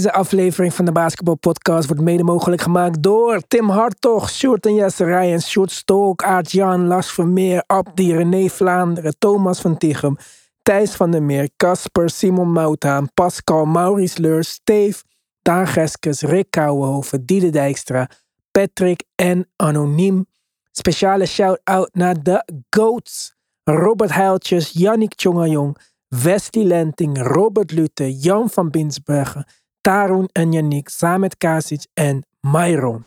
[0.00, 4.74] Deze aflevering van de Basketball Podcast wordt mede mogelijk gemaakt door Tim Hartog, Sjoerd en
[4.74, 10.16] Jesse Ryan, Sjoerd Stolk, Aart Jan, Lars Vermeer, Abdi, René Vlaanderen, Thomas van Tichem,
[10.62, 15.02] Thijs van der Meer, Casper, Simon Mouthaan, Pascal, Maurice Leur, Steve,
[15.42, 18.08] Daan Geskes, Rick Kouwenhoven, Diede Dijkstra,
[18.50, 20.26] Patrick en Anoniem.
[20.72, 23.34] Speciale shout-out naar de GOATs.
[23.64, 25.76] Robert Heiltjes, Yannick Tjongajong,
[26.08, 29.46] Westie Lenting, Robert Lute, Jan van Binsbergen,
[29.80, 33.04] Tarun en Yannick, Samet Kasic en Myron.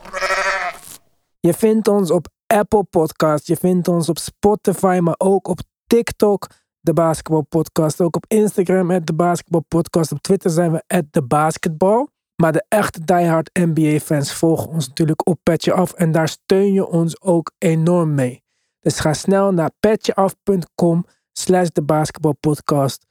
[1.40, 6.48] Je vindt ons op Apple Podcast, je vindt ons op Spotify, maar ook op TikTok,
[6.80, 8.02] de Basketball Podcast.
[8.02, 10.12] Ook op Instagram, de Basketball Podcast.
[10.12, 12.08] Op Twitter zijn we at de Basketball.
[12.36, 16.74] Maar de echte diehard NBA fans volgen ons natuurlijk op Petje Af en daar steun
[16.74, 18.44] je ons ook enorm mee.
[18.80, 23.06] Dus ga snel naar petjeaf.com slash de basketbalpodcast.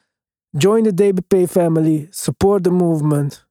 [0.51, 3.51] Join the DBP family, support the movement.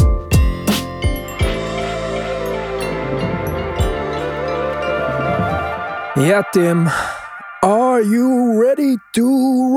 [6.21, 6.87] Ja, Tim.
[7.59, 9.25] Are you ready to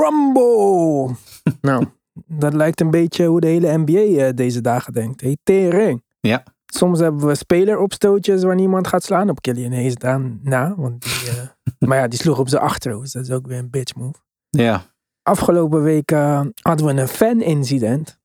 [0.00, 1.17] rumble?
[1.61, 1.87] nou,
[2.27, 5.20] dat lijkt een beetje hoe de hele NBA eh, deze dagen denkt.
[5.20, 6.05] Hey, tering.
[6.20, 6.42] Ja.
[6.67, 9.31] Soms hebben we speleropstootjes waar niemand gaat slaan.
[9.31, 10.75] Op Killian Hayes dan na.
[10.77, 11.48] Want die, eh,
[11.89, 13.12] maar ja, die sloeg op zijn achterhoofd.
[13.12, 14.19] Dat is ook weer een bitch move.
[14.50, 14.83] Ja.
[15.22, 18.19] Afgelopen week eh, hadden we een fan-incident.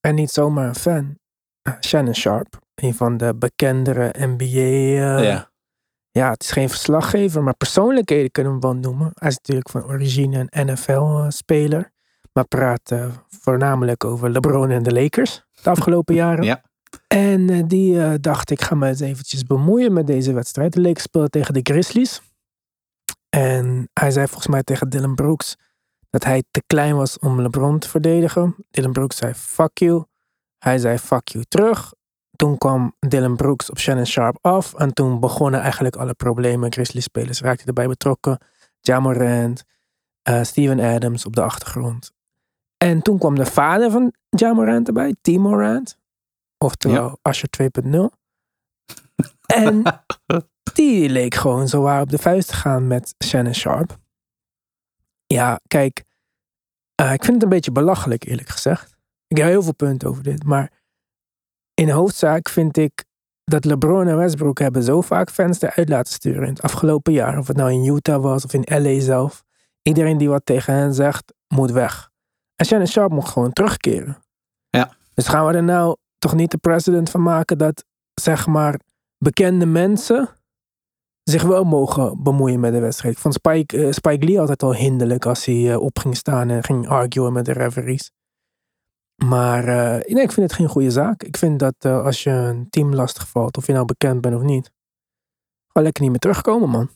[0.00, 1.18] En niet zomaar een fan.
[1.62, 2.58] Eh, Shannon Sharp.
[2.74, 5.22] Een van de bekendere NBA.
[5.22, 5.50] ja.
[6.16, 9.10] Ja, het is geen verslaggever, maar persoonlijkheden kunnen we wel noemen.
[9.14, 11.92] Hij is natuurlijk van origine een NFL-speler.
[12.32, 16.44] Maar praat eh, voornamelijk over LeBron en de Lakers de afgelopen jaren.
[16.44, 16.62] Ja.
[17.06, 20.72] En eh, die eh, dacht, ik ga me eens eventjes bemoeien met deze wedstrijd.
[20.72, 22.22] De Lakers speelden tegen de Grizzlies.
[23.28, 25.56] En hij zei volgens mij tegen Dylan Brooks
[26.10, 28.56] dat hij te klein was om LeBron te verdedigen.
[28.70, 30.04] Dylan Brooks zei, fuck you.
[30.58, 31.92] Hij zei, fuck you terug.
[32.36, 34.74] Toen kwam Dylan Brooks op Shannon Sharp af.
[34.74, 36.72] En toen begonnen eigenlijk alle problemen.
[36.72, 38.38] Grizzlies-spelers raakten erbij betrokken.
[38.80, 39.64] Ja Morant,
[40.22, 42.12] eh, Steven Adams op de achtergrond.
[42.76, 45.98] En toen kwam de vader van Ja Morant erbij, Tim Morant.
[46.58, 48.12] Oftewel Asher 2.0.
[49.46, 49.82] En
[50.74, 53.96] die leek gewoon zo waar op de vuist te gaan met Shannon Sharp.
[55.26, 56.04] Ja, kijk.
[56.94, 58.96] eh, ik vind het een beetje belachelijk, eerlijk gezegd.
[59.28, 60.44] Ik heb heel veel punten over dit.
[60.44, 60.72] Maar
[61.80, 63.04] in hoofdzaak vind ik
[63.44, 67.38] dat LeBron en Westbrook hebben zo vaak fans eruit laten sturen in het afgelopen jaar.
[67.38, 69.44] Of het nou in Utah was of in LA zelf.
[69.82, 72.10] Iedereen die wat tegen hen zegt, moet weg.
[72.56, 74.18] En Shannon Sharp moet gewoon terugkeren.
[74.68, 74.92] Ja.
[75.14, 78.80] Dus gaan we er nou toch niet de president van maken dat, zeg maar,
[79.18, 80.28] bekende mensen
[81.22, 83.14] zich wel mogen bemoeien met de wedstrijd.
[83.14, 86.50] Ik vond Spike, eh, Spike Lee altijd al hinderlijk als hij eh, op ging staan
[86.50, 88.10] en ging arguen met de referees.
[89.24, 91.22] Maar eh, ik vind het geen goede zaak.
[91.22, 94.34] Ik vind dat eh, als je een team lastig valt, of je nou bekend bent
[94.34, 94.70] of niet,
[95.66, 96.90] gewoon lekker niet meer terugkomen, man.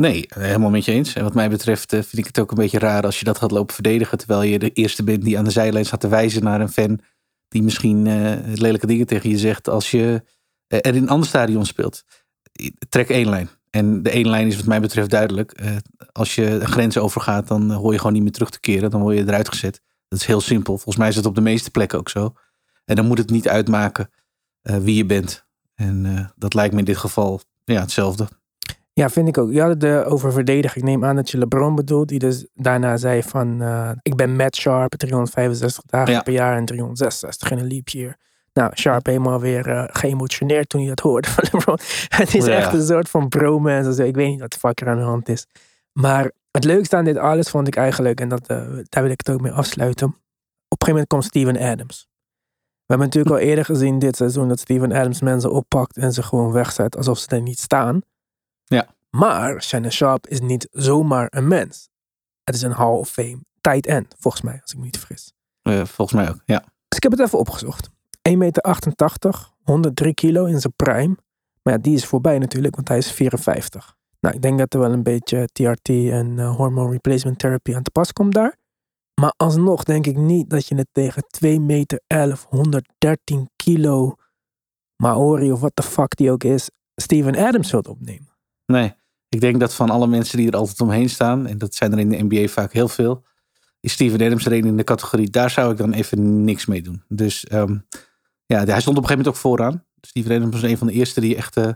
[0.00, 1.14] Nee, helemaal met je eens.
[1.14, 3.38] En wat mij betreft eh, vind ik het ook een beetje raar als je dat
[3.38, 4.18] gaat lopen verdedigen.
[4.18, 7.00] Terwijl je de eerste bent die aan de zijlijn staat te wijzen naar een fan.
[7.48, 10.22] Die misschien eh, lelijke dingen tegen je zegt als je
[10.66, 12.04] er in een ander stadion speelt.
[12.88, 13.48] Trek één lijn.
[13.70, 15.60] En de één lijn is wat mij betreft duidelijk.
[16.12, 18.90] Als je een grens overgaat, dan hoor je gewoon niet meer terug te keren.
[18.90, 19.80] Dan word je eruit gezet.
[20.10, 20.72] Dat is heel simpel.
[20.74, 22.32] Volgens mij is het op de meeste plekken ook zo.
[22.84, 24.10] En dan moet het niet uitmaken
[24.62, 25.46] eh, wie je bent.
[25.74, 28.28] En eh, dat lijkt me in dit geval ja, hetzelfde.
[28.92, 29.52] Ja, vind ik ook.
[29.52, 30.76] Je had het eh, over verdedigen.
[30.78, 33.62] Ik neem aan dat je LeBron bedoelt, die dus daarna zei van,
[34.02, 36.20] ik ben Matt Sharp, 365 dagen Ja.
[36.22, 38.16] per jaar en 366 in een leap year.
[38.52, 41.78] Nou, Sharp helemaal weer eh, geëmotioneerd toen hij dat hoorde van LeBron.
[42.08, 42.56] Het is Ja.
[42.56, 44.06] echt een soort van bromance.
[44.06, 45.46] Ik weet niet wat de fuck er aan de hand is.
[45.92, 48.56] Maar het leukste aan dit alles vond ik eigenlijk, en dat, eh,
[48.88, 50.06] daar wil ik het ook mee afsluiten.
[50.06, 50.16] Op
[50.80, 52.08] een gegeven moment komt Steven Adams.
[52.90, 56.22] We hebben natuurlijk al eerder gezien dit seizoen dat Steven Adams mensen oppakt en ze
[56.22, 58.00] gewoon wegzet alsof ze er niet staan.
[58.64, 58.94] Ja.
[59.10, 61.88] Maar Shannon Sharp is niet zomaar een mens.
[62.44, 65.32] Het is een Hall of Fame tight end, volgens mij, als ik me niet vergis.
[65.62, 66.58] Eh, volgens mij ook, ja.
[66.58, 67.90] Dus ik heb het even opgezocht.
[68.22, 71.16] 1,88 meter, 103 kilo in zijn prime.
[71.62, 73.96] Maar ja, die is voorbij natuurlijk, want hij is 54.
[74.20, 77.82] Nou, ik denk dat er wel een beetje TRT en eh, hormone replacement therapy aan
[77.82, 78.56] te pas komt daar.
[79.20, 84.14] Maar alsnog denk ik niet dat je het tegen 2 meter 11, 113 kilo
[84.96, 88.36] Maori of wat de fuck die ook is, Steven Adams wilt opnemen.
[88.66, 88.94] Nee,
[89.28, 91.98] ik denk dat van alle mensen die er altijd omheen staan, en dat zijn er
[91.98, 93.24] in de NBA vaak heel veel,
[93.80, 95.30] is Steven Adams er een in de categorie.
[95.30, 97.02] Daar zou ik dan even niks mee doen.
[97.08, 97.78] Dus ehm,
[98.46, 99.84] ja, hij stond op een gegeven moment ook vooraan.
[100.00, 101.72] Steven Adams was een van de eerste die echt, eh,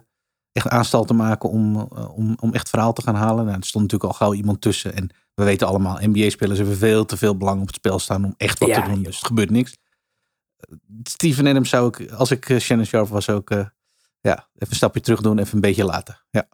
[0.54, 3.44] echt aanstal te maken om, eh, om, om echt verhaal te gaan halen.
[3.44, 4.94] Nou, er stond natuurlijk al gauw iemand tussen.
[4.94, 8.34] En we weten allemaal, NBA-spelers hebben veel te veel belang op het spel staan om
[8.36, 9.02] echt wat Ja, te doen.
[9.02, 9.76] Dus er gebeurt niks.
[11.02, 13.66] Steven Adams zou ik, als ik eh, Shannon Sharp was, ook eh,
[14.20, 16.20] ja, even een stapje terug doen, even een beetje laten.
[16.30, 16.48] Ja.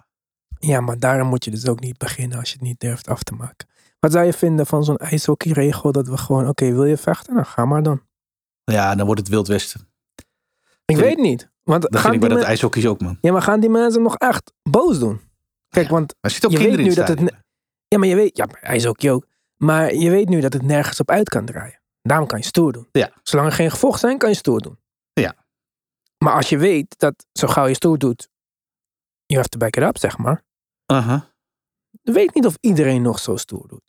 [0.58, 3.22] Ja, maar daarom moet je dus ook niet beginnen als je het niet durft af
[3.22, 3.68] te maken.
[4.00, 7.34] Wat zou je vinden van zo'n ijshockeyregel dat we gewoon, oké, wil je vechten?
[7.34, 8.02] Nou, ga maar dan.
[8.64, 9.88] ja, dan wordt het Wild Westen.
[10.84, 11.49] Ik weet niet.
[11.70, 13.18] Want Dat vind ik bij dat ijshockey ook, man.
[13.20, 15.20] ja, maar gaan die mensen nog echt boos doen?
[15.68, 17.20] Kijk, want zitten ook Je weet nu dat het.
[17.88, 19.26] Ja, maar je weet, ja, ijshockey ook.
[19.56, 21.80] Maar je weet nu dat het nergens op uit kan draaien.
[22.02, 22.88] Daarom kan je stoer doen.
[22.92, 23.12] Ja.
[23.22, 24.78] Zolang er geen gevochten zijn, kan je stoer doen.
[25.12, 25.34] Ja.
[26.18, 28.28] Maar als je weet dat zo gauw je stoer doet,
[29.26, 30.42] you have to back it up, zeg maar.
[30.86, 31.28] Aha.
[32.02, 33.82] Ik weet niet of iedereen nog zo stoer doet.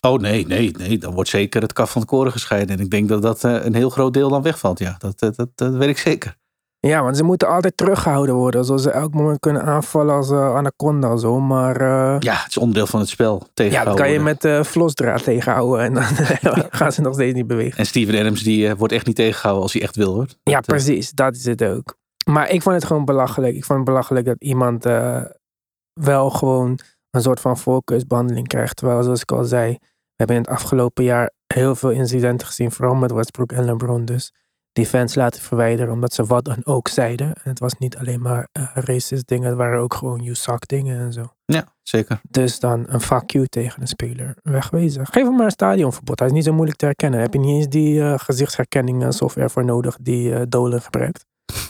[0.00, 0.98] Oh nee, nee, nee.
[0.98, 2.78] Dan wordt zeker het kaf van het koren gescheiden.
[2.78, 4.78] En ik denk dat dat eh, een heel groot deel dan wegvalt.
[4.78, 6.36] Ja, dat, eh, dat, dat weet ik zeker.
[6.86, 8.64] Ja, want ze moeten altijd teruggehouden worden.
[8.64, 11.40] Zoals ze elk moment kunnen aanvallen als eh, anaconda zo.
[11.40, 13.46] Maar eh, Ja, het is onderdeel van het spel.
[13.54, 15.84] ja, dat kan je met eh vlosdraad tegenhouden.
[15.84, 16.04] En dan
[16.78, 17.78] gaan ze nog steeds niet bewegen.
[17.78, 20.26] En Steven Adams die wordt echt niet tegengehouden als hij echt wil hoor.
[20.42, 21.10] Ja, Dat, precies.
[21.10, 21.96] Dat is het ook.
[22.30, 23.54] Maar ik vond het gewoon belachelijk.
[23.56, 24.84] Ik vond het belachelijk dat iemand
[26.00, 26.78] wel gewoon
[27.10, 28.76] een soort van voorkeursbehandeling krijgt.
[28.76, 32.70] Terwijl, zoals ik al zei, we hebben in het afgelopen jaar heel veel incidenten gezien.
[32.72, 34.04] Vooral met Westbrook en LeBron.
[34.04, 34.32] Dus
[34.76, 37.26] die fans laten verwijderen omdat ze wat dan ook zeiden.
[37.26, 39.48] En het was niet alleen maar eh, racist dingen.
[39.48, 41.32] Het waren ook gewoon you suck dingen en zo.
[41.44, 42.20] ja, zeker.
[42.30, 44.34] Dus dan een fuck you tegen een speler.
[44.42, 45.06] Wegwezen.
[45.06, 46.18] Geef hem maar een stadionverbod.
[46.18, 47.20] Hij is niet zo moeilijk te herkennen.
[47.20, 51.24] Heb je niet eens die gezichtsherkenning eh, software voor nodig die Dolan gebruikt.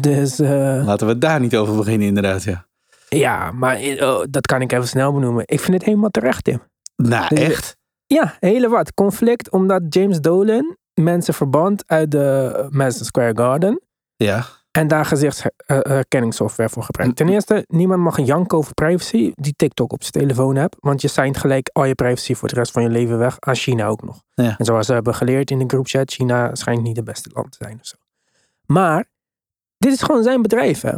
[0.00, 2.42] Dus Laten we daar niet over beginnen inderdaad.
[2.42, 2.66] Ja.
[3.08, 5.42] ja, maar oh, dat kan ik even snel benoemen.
[5.46, 6.60] Ik vind het helemaal terecht, Tim.
[6.96, 7.76] Nou, Dus- echt?
[8.06, 8.94] Ja, hele wat.
[8.94, 13.80] Conflict omdat James Dolan mensen verband uit de Madison Square Garden.
[14.16, 14.44] Ja.
[14.70, 17.16] En daar gezichtsherkenningssoftware voor gebruikt.
[17.16, 20.76] Ten eerste, niemand mag een janken over privacy die TikTok op zijn telefoon hebt.
[20.80, 23.36] Want je signt gelijk al je privacy voor de rest van je leven weg.
[23.40, 24.22] Aan China ook nog.
[24.34, 24.58] Ja.
[24.58, 27.58] En zoals we hebben geleerd in de groupchat, China schijnt niet het beste land te
[27.60, 27.96] zijn of zo.
[28.66, 29.04] Maar,
[29.78, 30.92] dit is gewoon zijn bedrijf hè.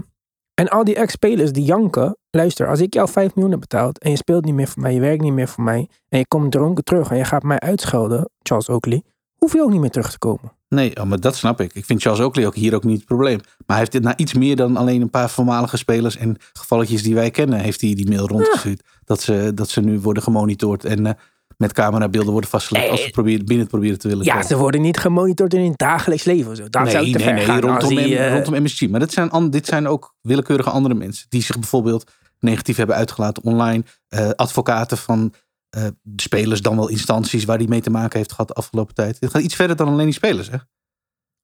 [0.54, 2.16] En al die ex-spelers die janken.
[2.30, 4.94] Luister, als ik jou 5 miljoen heb betaald en je speelt niet meer voor mij,
[4.94, 5.88] je werkt niet meer voor mij.
[6.08, 9.02] En je komt dronken terug en je gaat mij uitschelden, Charles Oakley.
[9.40, 10.52] Hoef je ook niet meer terug te komen.
[10.68, 11.74] Nee, oh, maar dat snap ik.
[11.74, 13.36] Ik vind Charles Oakley ook hier ook niet het probleem.
[13.38, 17.02] Maar hij heeft dit naar iets meer dan alleen een paar voormalige spelers en gevalletjes
[17.02, 18.82] die wij kennen, heeft hij die mail rondgestuurd.
[19.04, 21.12] Dat, ze, dat ze nu worden gemonitord en eh,
[21.56, 24.46] met camerabeelden worden vastgelegd als ze proberen, binnen het proberen te willen Ja, komen.
[24.46, 26.68] ze worden niet gemonitord in hun dagelijks leven zo.
[26.68, 27.60] Dat zou ik te ver gaan.
[27.60, 28.88] rondom, die, eh, rondom MSG.
[28.88, 31.26] Maar dit zijn, dit zijn ook willekeurige andere mensen.
[31.28, 33.84] Die zich bijvoorbeeld negatief hebben uitgelaten online.
[34.08, 35.32] eh, advocaten van
[35.70, 38.94] eh, de spelers, dan wel instanties waar die mee te maken heeft gehad de afgelopen
[38.94, 39.20] tijd.
[39.20, 40.50] Dit gaat iets verder dan alleen die spelers.
[40.50, 40.56] Hè?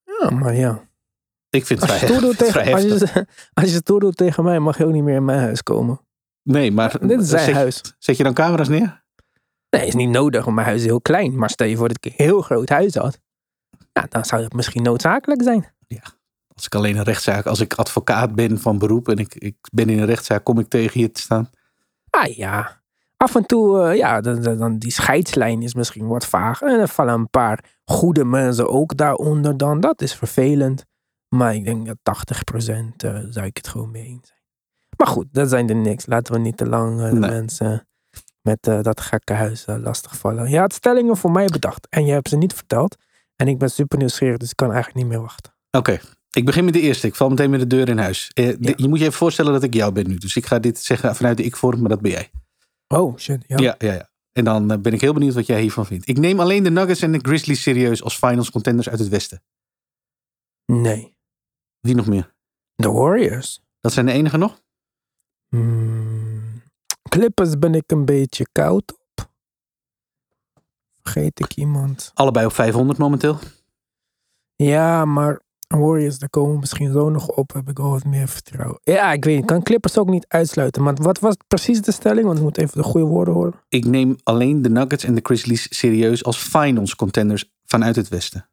[0.03, 0.85] Ja, maar ja.
[1.49, 3.13] Ik vind het Als je, vrij, doet het vrij tegen, als, heftig.
[3.13, 5.63] je, als je stoer doet tegen mij, mag je ook niet meer in mijn huis
[5.63, 6.01] komen.
[6.43, 7.95] Nee, maar Dit is zijn zet, huis.
[7.99, 9.05] zet je dan camera's neer?
[9.69, 11.37] Nee, is niet nodig, want mijn huis is heel klein.
[11.37, 13.19] Maar stel je voor dat ik een heel groot huis had.
[13.93, 15.75] Ja, dan zou het misschien noodzakelijk zijn.
[16.57, 19.89] Als ik alleen een rechtszaak, als ik advocaat ben van beroep en ik, ik ben
[19.89, 21.49] in een rechtszaak, kom ik tegen je te staan.
[22.09, 22.81] Ah ja,
[23.17, 26.61] af en toe, eh, ja, dan, dan, die scheidslijn is misschien wat vaag.
[26.61, 29.79] En er vallen een paar goede mensen ook daaronder dan.
[29.79, 30.85] Dat is vervelend.
[31.35, 34.39] Maar ik denk dat 80% eh zou ik het gewoon mee eens zijn.
[34.97, 36.05] Maar goed, dat zijn er niks.
[36.05, 37.29] Laten we niet te lang eh, de Nee.
[37.29, 37.87] mensen
[38.41, 40.49] met dat gekke huis eh, lastigvallen.
[40.49, 42.95] Je had stellingen voor mij bedacht en je hebt ze niet verteld.
[43.35, 45.53] En ik ben super nieuwsgierig, dus ik kan eigenlijk niet meer wachten.
[45.71, 45.99] Oké,
[46.31, 47.07] ik begin met de eerste.
[47.07, 48.31] Ik val meteen met de deur in huis.
[48.33, 48.73] Eh, de- Ja.
[48.75, 50.15] Je moet je even voorstellen dat ik jou ben nu.
[50.15, 52.29] Dus ik ga dit zeggen vanuit de ik-vorm, maar dat ben jij.
[52.87, 53.43] Oh, shit.
[53.47, 53.57] Ja.
[53.57, 54.09] Ja, ja, ja.
[54.31, 56.07] En dan eh, ben ik heel benieuwd wat jij hiervan vindt.
[56.07, 59.43] Ik neem alleen de Nuggets en de Grizzlies serieus als finals contenders uit het Westen.
[60.65, 61.17] Nee.
[61.79, 62.35] Wie nog meer?
[62.75, 63.61] De Warriors.
[63.79, 64.61] Dat zijn de enige nog?
[65.49, 66.61] Hmm.
[67.09, 69.29] Clippers ben ik een beetje koud op.
[71.01, 72.11] Vergeet ik iemand?
[72.13, 73.39] Allebei op 500 momenteel.
[74.55, 77.53] Ja, maar Warriors, daar komen we misschien zo nog op.
[77.53, 78.79] Heb ik wel wat meer vertrouwen.
[78.83, 79.37] Ja, ik weet.
[79.39, 80.83] Ik kan Clippers ook niet uitsluiten.
[80.83, 82.25] Maar wat was precies de stelling?
[82.25, 83.53] Want ik moet even de goede woorden horen.
[83.69, 88.49] Ik neem alleen de Nuggets en de Grizzlies serieus als finals contenders vanuit het Westen.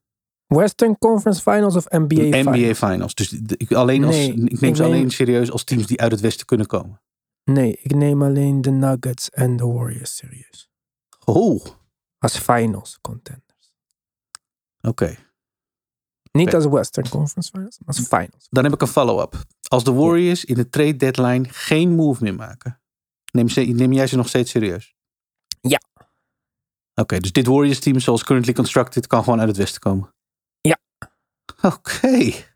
[0.47, 2.57] Western Conference Finals of NBA Finals?
[2.57, 3.15] NBA finals.
[3.15, 6.01] Dus ik, alleen als, Nee, ik neem ik ze neem- alleen serieus als teams die
[6.01, 7.01] uit het Westen kunnen komen.
[7.45, 10.71] Nee, ik neem alleen de Nuggets en de Warriors serieus.
[11.25, 11.65] Oh,
[12.19, 13.73] Als finals contenders.
[14.81, 15.17] oké.
[16.39, 18.47] Niet als Western Conference Finals, maar als finals.
[18.51, 19.35] Dan heb ik een follow-up.
[19.69, 22.81] Als de Warriors in de trade deadline geen move meer maken.
[23.33, 24.95] Neem, ze, neem jij ze nog steeds serieus?
[25.61, 25.81] Ja.
[26.95, 30.15] Oké, dus dit Warriors team zoals currently constructed kan gewoon uit het westen komen?
[30.61, 30.79] Ja.
[31.63, 32.07] Oké.
[32.09, 32.47] Ik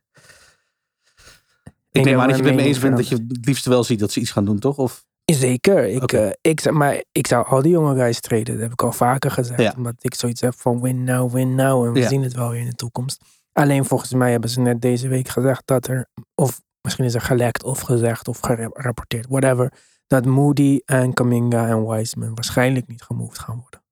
[1.90, 3.85] Ik neem aan dat je het met me eens bent dat je het liefst wel
[3.85, 4.76] ziet dat ze iets gaan doen, toch?
[4.78, 5.85] Of, Zeker.
[5.87, 8.54] Ik, eh, ik, maar, ik zou al die jonge guys treden.
[8.54, 9.61] Dat heb ik al vaker gezegd.
[9.61, 9.75] Ja.
[9.76, 11.87] Omdat ik zoiets heb van win now, win now.
[11.87, 12.08] En we Ja.
[12.08, 13.20] zien het wel weer in de toekomst.
[13.59, 16.09] Alleen volgens mij hebben ze net deze week gezegd dat er...
[16.35, 19.27] Of misschien is er gelekt of gezegd of gerapporteerd.
[19.29, 19.73] Whatever.
[20.07, 23.83] Dat Moody en Kaminga en Wiseman waarschijnlijk niet gemoved gaan worden.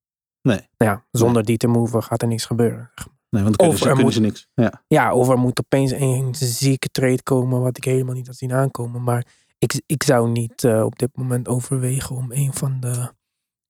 [0.42, 0.68] Nee.
[0.76, 2.90] Nou ja, zonder die te moven gaat er niks gebeuren.
[3.30, 4.48] nee, want kunnen, Of ze, er moet- ze niks.
[4.54, 4.82] Ja.
[4.86, 8.52] Ja, of er moet opeens een zieke trade komen wat ik helemaal niet had zien
[8.52, 9.02] aankomen.
[9.02, 9.26] Maar
[9.58, 13.12] ik, ik zou niet eh, op dit moment overwegen om een van de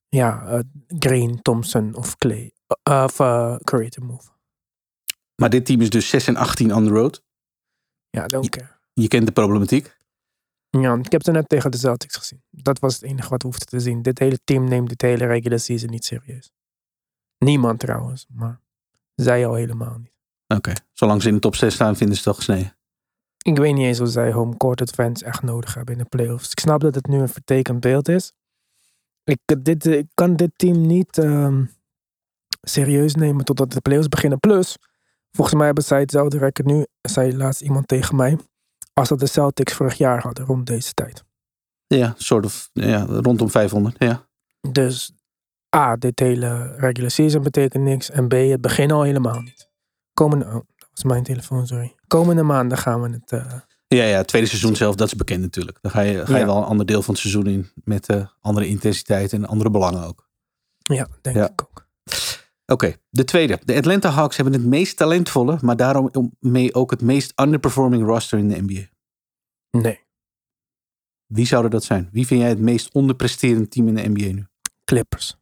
[0.09, 3.17] ja, eh, Green, Thompson of Clay eh, of
[3.65, 4.35] Curry te move.
[5.37, 7.23] Maar dit team is dus 6 en 18 on the road.
[8.11, 8.75] Ja, don't care.
[8.93, 9.97] Je kent de problematiek.
[10.71, 12.43] Ja, ik heb ze net tegen de Celtics gezien.
[12.50, 14.02] Dat was het enige wat we hoefden te zien.
[14.02, 16.50] Dit hele team neemt dit hele regular season niet serieus.
[17.38, 18.61] Niemand trouwens, maar
[19.14, 20.14] zij al helemaal niet.
[20.47, 22.76] Oké, zolang ze in de top 6 staan, vinden ze het wel gesneden.
[23.43, 26.50] Ik weet niet eens of zij home court advance echt nodig hebben in de playoffs.
[26.50, 28.33] Ik snap dat het nu een vertekend beeld is.
[29.25, 31.64] Ik, dit, ik kan dit team niet ehm,
[32.61, 34.40] serieus nemen totdat de playoffs beginnen.
[34.40, 34.76] Plus,
[35.37, 36.87] volgens mij hebben zij hetzelfde record nu.
[37.02, 38.38] Zei laatst iemand tegen mij.
[38.93, 41.25] Als dat de Celtics vorig jaar hadden rond deze tijd.
[41.87, 43.97] Ja, soort of, ja, rondom 500.
[43.99, 44.26] Ja.
[44.71, 45.12] Dus
[45.76, 48.11] A, dit hele regular season betekent niks.
[48.11, 49.69] En B, het begin al helemaal niet.
[50.14, 51.95] Komende, oh, dat was mijn telefoon, sorry.
[52.07, 53.33] Komende maanden gaan we het...
[53.33, 53.52] eh,
[53.88, 55.78] Ja, ja, het tweede seizoen zelf, dat is bekend natuurlijk.
[55.81, 56.47] Dan ga je, ga je Ja.
[56.47, 57.71] wel een ander deel van het seizoen in.
[57.85, 60.28] Met eh, andere intensiteit en andere belangen ook.
[60.78, 61.49] ja, denk Ja.
[61.50, 61.86] ik ook.
[62.66, 63.58] Oké, de tweede.
[63.64, 68.38] De Atlanta Hawks hebben het meest talentvolle, maar daarom mee ook het meest underperforming roster
[68.38, 68.85] in de NBA.
[69.70, 70.00] Nee,
[71.26, 72.08] Wie zouden dat zijn?
[72.12, 74.46] Wie vind jij het meest onderpresterend team in de NBA nu?
[74.85, 75.37] Clippers.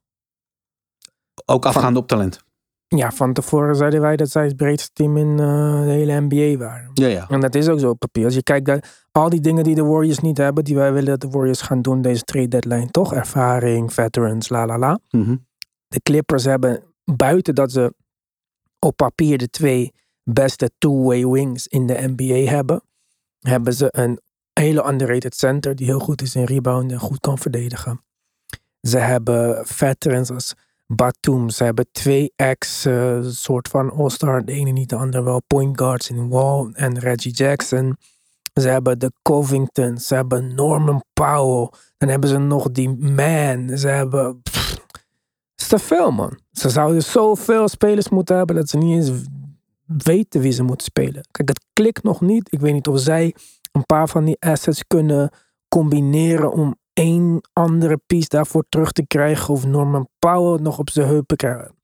[1.44, 2.44] Ook afgaande op talent.
[2.86, 6.56] Ja, van tevoren zeiden wij dat zij het breedste team in eh, de hele NBA
[6.64, 6.90] waren.
[6.94, 7.28] Ja, ja.
[7.28, 8.24] En dat is ook zo op papier.
[8.24, 11.18] Als je kijkt naar al die dingen die de Warriors niet hebben, die wij willen
[11.18, 13.14] dat de Warriors gaan doen, deze trade deadline, toch?
[13.14, 14.98] Ervaring, veterans, la la la.
[15.10, 15.36] Mhm.
[15.86, 17.94] De Clippers hebben, buiten dat ze
[18.78, 19.92] op papier de twee
[20.22, 22.82] beste two-way wings in de NBA hebben,
[23.40, 24.20] hebben ze een
[24.52, 28.04] hele underrated center die heel goed is in rebound en goed kan verdedigen.
[28.80, 30.54] Ze hebben veterans als
[30.86, 31.50] Batum.
[31.50, 33.18] Ze hebben twee ex eh,
[33.62, 34.44] van all-star.
[34.44, 35.42] De ene niet, de andere wel.
[35.46, 37.96] Point guards in Wall en Reggie Jackson.
[38.60, 39.98] Ze hebben de Covington.
[39.98, 41.70] Ze hebben Norman Powell.
[41.98, 43.78] Dan hebben ze nog die man.
[43.78, 44.42] Ze hebben...
[44.42, 46.38] pff, het is te veel, man.
[46.54, 49.22] Ze zouden zoveel spelers moeten hebben dat ze niet eens
[49.86, 51.26] weten wie ze moeten spelen.
[51.30, 52.52] Kijk, het klikt nog niet.
[52.52, 53.34] Ik weet niet of zij
[53.72, 55.30] een paar van die assets kunnen
[55.68, 59.54] combineren om één andere piece daarvoor terug te krijgen.
[59.54, 61.74] Of Norman Powell nog op zijn heupen krijgen.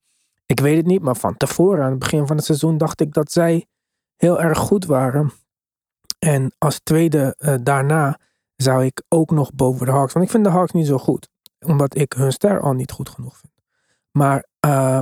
[0.47, 3.13] Ik weet het niet, maar van tevoren, aan het begin van het seizoen, dacht ik
[3.13, 3.67] dat zij
[4.17, 5.33] heel erg goed waren.
[6.19, 8.19] En als tweede eh, daarna
[8.57, 10.13] zou ik ook nog boven de Hawks.
[10.13, 11.29] Want ik vind de Hawks niet zo goed.
[11.61, 13.53] Omdat ik hun ster al niet goed genoeg vind.
[14.11, 15.01] Maar eh,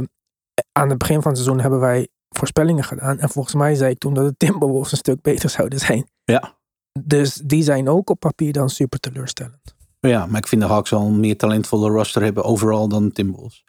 [0.72, 3.18] aan het begin van het seizoen hebben wij voorspellingen gedaan.
[3.18, 6.08] En volgens mij zei ik toen dat de Timberwolves een stuk beter zouden zijn.
[6.24, 6.56] Ja.
[7.00, 9.76] Dus die zijn ook op papier dan super teleurstellend.
[10.00, 13.12] Ja, maar ik vind de Hawks wel een meer talentvolle roster hebben overal dan de
[13.12, 13.64] Timberwolves.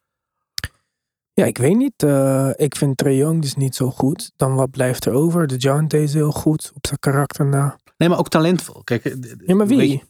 [1.34, 2.04] Ja, ik weet niet.
[2.04, 4.32] eh, ik vind Trae Young dus niet zo goed.
[4.36, 5.48] Dan wat blijft er over?
[5.48, 7.80] De Jante is heel goed op zijn karakter na.
[7.98, 8.84] Nee, maar ook talentvol.
[8.84, 9.16] Kijk, eh,
[9.46, 9.90] Ja, maar wie?
[9.92, 10.02] je-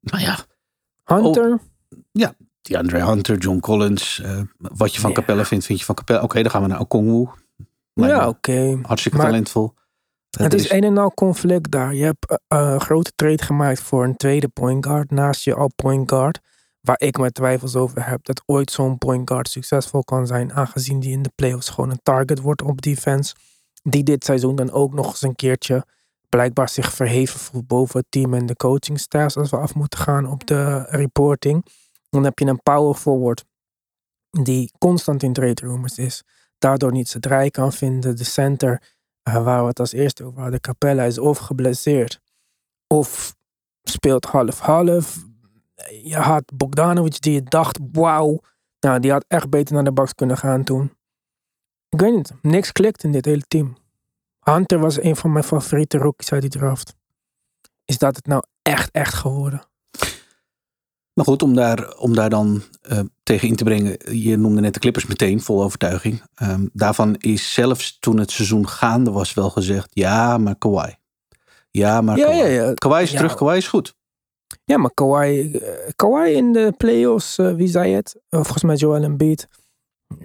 [0.00, 0.38] nou ja,
[1.04, 1.60] Hunter?
[2.68, 4.20] Die Andre Hunter, John Collins.
[4.20, 5.16] eh, wat je van Ja.
[5.16, 6.22] Capella vindt, vind je van Capella.
[6.22, 7.26] Oké, dan gaan we naar Okongwu.
[7.92, 8.78] Ja, oké.
[8.82, 9.72] Hartstikke Maar- talentvol.
[10.30, 11.94] Eh, Het is een en al conflict daar.
[11.94, 15.70] Je hebt eh, een grote trade gemaakt voor een tweede point guard naast je al
[15.76, 16.40] point guard.
[16.80, 20.52] Waar ik mijn twijfels over heb dat ooit zo'n point guard succesvol kan zijn.
[20.52, 23.34] Aangezien die in de playoffs gewoon een target wordt op defense.
[23.82, 25.84] Die dit seizoen dan ook nog eens een keertje
[26.28, 29.36] blijkbaar zich verheven voelt boven het team en de coaching staffs.
[29.36, 31.64] Als we af moeten gaan op de reporting.
[32.08, 33.44] Dan heb je een power forward
[34.30, 36.22] die constant in trade rumors is.
[36.58, 38.16] Daardoor niet zijn draai kan vinden.
[38.16, 38.96] De center
[39.28, 42.20] uh, waar we het als eerste over hadden, Capella is of geblesseerd
[42.86, 43.36] of
[43.82, 45.26] speelt half-half.
[46.02, 48.40] Je had Bogdanovic die je dacht, wauw,
[48.80, 50.96] nou die had echt beter naar de Bucks kunnen gaan toen.
[51.88, 53.76] Ik weet niet, niks klikt in dit hele team.
[54.40, 56.96] Hunter was een van mijn favoriete rookies uit die draft.
[57.84, 59.67] Is dat het nou echt, echt geworden?
[61.18, 64.18] Maar goed, om daar, om daar dan eh, tegen in te brengen.
[64.18, 66.22] Je noemde net de Clippers meteen, vol overtuiging.
[66.34, 69.88] Ehm, daarvan is zelfs toen het seizoen gaande was wel gezegd.
[69.92, 70.92] Ja, maar Kawhi.
[71.70, 72.38] Ja, maar Ja, Kawhi.
[72.38, 72.74] ja, ja.
[72.74, 73.94] Kawhi is terug, Kawhi is goed.
[74.64, 78.20] Ja, maar Kawhi, eh, Kawhi in de playoffs, eh, wie zei het?
[78.28, 79.48] Eh, volgens mij Joel Embiid.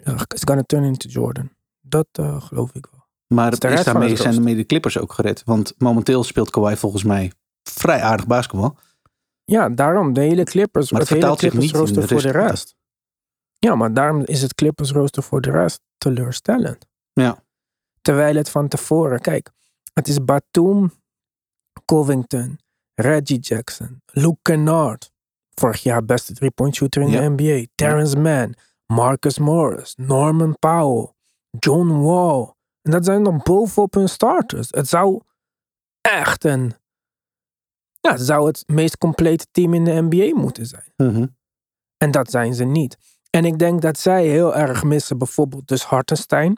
[0.03, 1.49] Uh, is gonna turn into Jordan.
[1.81, 2.07] Dat
[2.39, 3.05] geloof ik wel.
[3.27, 5.41] Maar Is daarmee, zijn daarmee de Clippers ook gered?
[5.45, 7.31] Want momenteel speelt Kawhi volgens mij
[7.63, 8.77] vrij aardig basketbal.
[9.45, 12.75] Ja, daarom de hele Clippers, Maar het, hele Clippers niet de rooster voor de rest.
[13.59, 16.85] Ja, maar daarom is het Clippers rooster voor de rest teleurstellend.
[17.13, 17.43] Ja.
[18.01, 19.51] Terwijl het van tevoren, kijk,
[19.93, 20.91] het is Batum,
[21.85, 22.59] Covington,
[22.93, 25.11] Reggie Jackson, Luke Kennard.
[25.53, 27.21] Vorig jaar beste three-point shooter in Ja.
[27.21, 27.65] de NBA.
[27.75, 31.13] Terrence Mann, Marcus Morris, Norman Powell,
[31.59, 32.53] John Wall.
[32.81, 34.67] En dat zijn nog bovenop hun starters.
[34.71, 35.21] Het zou
[36.01, 36.73] echt een...
[38.07, 40.93] Ja, zou het meest complete team in de NBA moeten zijn.
[40.97, 41.25] Mhm.
[41.97, 42.97] En dat zijn ze niet.
[43.29, 46.57] En ik denk dat zij heel erg missen bijvoorbeeld dus Hartenstein.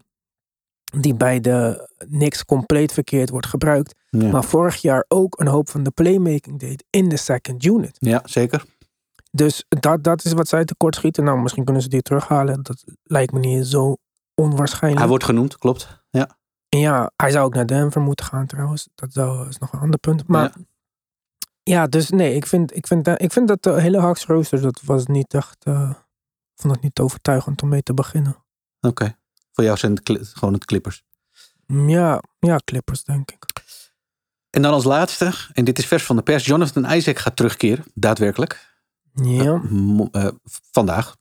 [0.99, 3.95] Die bij de Knicks compleet verkeerd wordt gebruikt.
[4.09, 4.31] ja.
[4.31, 7.97] Maar vorig jaar ook een hoop van de playmaking deed in de second unit.
[7.99, 8.65] ja, zeker.
[9.31, 11.23] Dus dat, dat is wat zij tekort schieten.
[11.23, 12.63] Nou, misschien kunnen ze die terughalen.
[12.63, 13.97] Dat lijkt me niet zo
[14.35, 14.99] onwaarschijnlijk.
[14.99, 16.03] Hij wordt genoemd, klopt.
[16.09, 16.37] Ja.
[16.69, 18.89] Ja, hij zou ook naar Denver moeten gaan trouwens.
[18.95, 20.27] Dat zou, is nog een ander punt.
[20.27, 20.63] Maar ja,
[21.89, 25.05] dus nee, ik vind, ik, vind, ik vind dat de hele Hawks rooster, dat was
[25.05, 25.63] niet echt...
[25.63, 25.89] eh,
[26.55, 28.43] ik vond het niet overtuigend om mee te beginnen.
[28.81, 29.17] Oké.
[29.51, 31.03] Voor jou zijn het gewoon het Clippers.
[31.67, 33.45] Ja, ja, Clippers denk ik.
[34.49, 37.85] En dan als laatste, en dit is vers van de pers, Jonathan Isaac gaat terugkeren,
[37.93, 38.77] daadwerkelijk.
[39.13, 39.61] Ja.
[40.11, 40.27] Eh,
[40.71, 41.15] vandaag.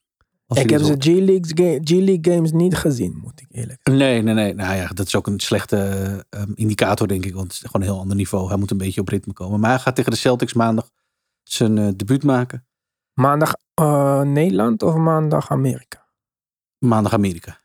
[0.48, 4.04] Ik heb ze G-League ga- G-League games niet gezien, moet ik eerlijk zeggen.
[4.04, 4.54] Nee, nee, nee.
[4.54, 5.76] Nou ja, dat is ook een slechte
[6.30, 7.34] eh, indicator, denk ik.
[7.34, 8.48] Want het is gewoon een heel ander niveau.
[8.48, 9.60] Hij moet een beetje op ritme komen.
[9.60, 10.90] Maar hij gaat tegen de Celtics maandag
[11.42, 12.66] zijn eh, debuut maken.
[13.12, 16.06] Maandag eh, Nederland of maandag Amerika?
[16.78, 17.60] Maandag Amerika.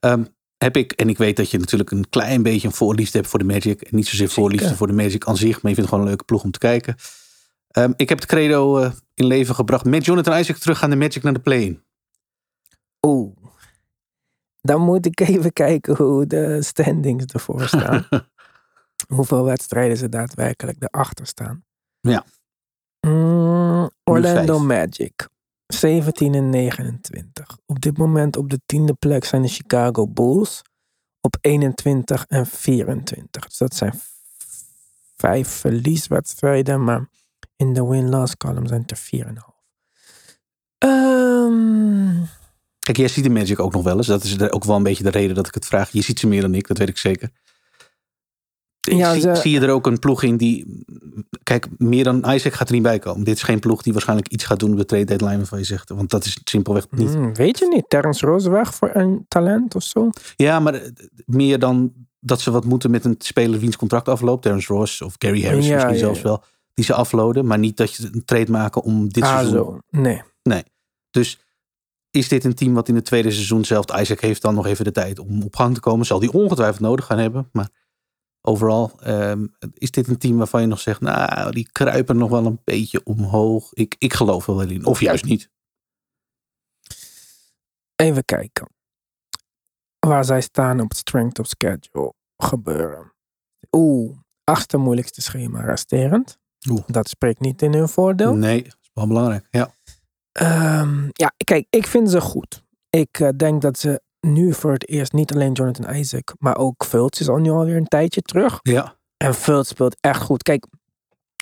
[0.00, 0.24] Ehm,
[0.58, 3.38] heb ik, en ik weet dat je natuurlijk een klein beetje een voorliefde hebt voor
[3.38, 3.80] de Magic.
[3.82, 5.62] En niet zozeer voorliefde voor de Magic aan zich.
[5.62, 6.96] Maar je vindt het gewoon een leuke ploeg om te kijken.
[7.70, 9.84] Ehm, ik heb het credo eh, in leven gebracht.
[9.84, 11.82] Met Jonathan Isaac terug gaan de Magic naar de play-in.
[13.06, 13.36] Oeh.
[14.60, 18.06] Dan moet ik even kijken hoe de standings ervoor staan.
[19.14, 21.64] Hoeveel wedstrijden ze daadwerkelijk erachter staan.
[22.00, 22.24] Ja.
[23.00, 24.58] Mm, Orlando.
[24.58, 25.28] Magic.
[25.66, 27.58] 17 en 29.
[27.66, 30.62] Op dit moment op de tiende plek zijn de Chicago Bulls.
[31.20, 33.46] Op 21 en 24.
[33.46, 34.00] Dus dat zijn
[35.16, 36.84] vijf verlieswedstrijden.
[36.84, 37.08] Maar
[37.56, 39.58] in de win-loss column zijn het er 4,5.
[40.78, 42.38] Ehm
[42.92, 44.06] Kijk, jij ziet de Magic ook nog wel eens.
[44.06, 45.90] Dat is ook wel een beetje de reden dat ik het vraag.
[45.90, 47.30] Je ziet ze meer dan ik, dat weet ik zeker.
[48.80, 50.84] Ja, zie, ze- zie je er ook een ploeg in die...
[51.42, 53.24] Kijk, meer dan Isaac gaat er niet bij komen.
[53.24, 55.64] Dit is geen ploeg die waarschijnlijk iets gaat doen op de trade deadline waarvan je
[55.64, 55.88] zegt.
[55.88, 57.08] Want dat is simpelweg niet.
[57.08, 60.10] Hmm, weet je niet, Terrence Rose weg voor een talent of zo?
[60.36, 60.90] Ja, maar eh,
[61.26, 64.42] meer dan dat ze wat moeten met een speler wiens contract afloopt.
[64.42, 66.42] Terrence Ross of Gary Harris Ja, misschien ja, zelfs wel.
[66.74, 67.46] Die ze afloaden.
[67.46, 69.78] Maar niet dat je een trade maken om dit ah, seizoen zo.
[70.42, 70.62] Nee.
[71.10, 71.38] Dus
[72.10, 74.00] is dit een team wat in het tweede seizoen zelf...
[74.00, 76.06] Isaac heeft dan nog even de tijd om op gang te komen.
[76.06, 77.48] Zal die ongetwijfeld nodig gaan hebben.
[77.52, 77.70] Maar
[78.40, 81.00] overal ehm, is dit een team waarvan je nog zegt...
[81.00, 83.72] Nou, die kruipen nog wel een beetje omhoog.
[83.72, 84.84] Ik, ik geloof wel in.
[84.84, 85.50] Of juist niet.
[87.96, 88.68] Even kijken.
[89.98, 93.12] Waar zij staan op het strength of schedule gebeuren.
[93.70, 96.38] Oeh, achtste moeilijkste schema resterend.
[96.68, 96.82] Oeh.
[96.86, 98.34] Dat spreekt niet in hun voordeel.
[98.34, 99.46] Nee, dat is wel belangrijk.
[99.50, 99.74] Ja.
[100.32, 102.62] Ehm, ja, kijk, ik vind ze goed.
[102.90, 106.84] Ik eh, denk dat ze nu voor het eerst niet alleen Jonathan Isaac, maar ook
[106.84, 108.60] Fultz is al nu alweer een tijdje terug.
[108.62, 108.98] ja.
[109.16, 110.42] En Fultz speelt echt goed.
[110.42, 110.66] Kijk,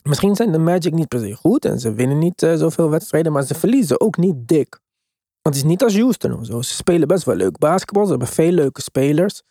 [0.02, 3.32] misschien zijn de Magic niet per se goed en ze winnen niet eh, zoveel wedstrijden,
[3.32, 4.80] maar ze verliezen ook niet dik.
[5.42, 6.62] Want het is niet als Houston of zo.
[6.62, 8.04] Ze spelen best wel leuk basketbal.
[8.04, 9.42] Ze hebben veel leuke spelers.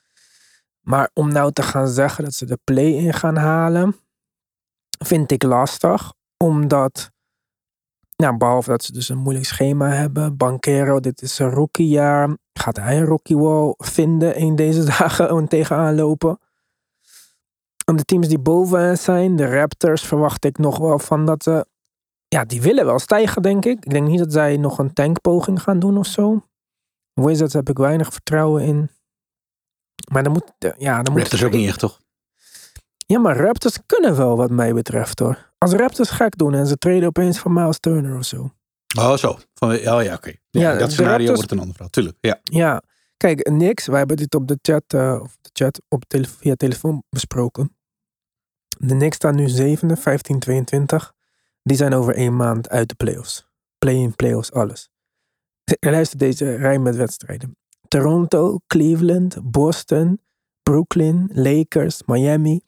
[0.82, 3.95] Maar om nou te gaan zeggen dat ze de play-in gaan halen,
[5.06, 6.13] vind ik lastig.
[6.38, 7.12] Omdat,
[8.17, 10.38] nou, behalve dat ze dus een moeilijk schema hebben.
[10.38, 12.38] Banquero, dit is een rookiejaar.
[12.53, 16.39] Gaat hij een rookie wall vinden een deze dagen en tegenaan lopen?
[17.86, 21.65] En de teams die boven zijn, de Raptors, verwacht ik nog wel van dat ze.
[22.27, 23.86] Ja, die willen wel stijgen, denk ik.
[23.86, 26.45] Ik denk niet dat zij nog een tankpoging gaan doen of zo.
[27.13, 28.89] Wizards heb ik weinig vertrouwen in.
[30.12, 30.53] Maar dan moet.
[30.77, 31.99] Ja, dan moet Raptors ook niet echt, toch?
[33.08, 35.52] Ja, maar Raptors kunnen wel, wat mij betreft hoor.
[35.58, 38.52] Als Raptors gek doen en ze treden opeens voor Miles Turner of zo.
[38.98, 39.38] Oh, zo.
[39.54, 40.32] Van, oh ja, oké.
[40.50, 41.91] Ja, Ja, dat scenario Raptors- wordt een ander verhaal.
[41.91, 42.39] Tuurlijk, ja.
[42.43, 42.82] Ja,
[43.17, 43.86] kijk, niks.
[43.88, 47.76] Wij hebben dit op de chat, eh, of de chat op tele via telefoon besproken.
[48.80, 51.13] De Knicks staan nu zevende, 15, 22.
[51.63, 53.48] Die zijn over één maand uit de playoffs.
[53.78, 54.89] Play-in, playoffs, alles.
[55.80, 57.58] Luister deze rij met wedstrijden.
[57.88, 60.22] Toronto, Cleveland, Boston,
[60.63, 62.62] Brooklyn, Lakers, Miami,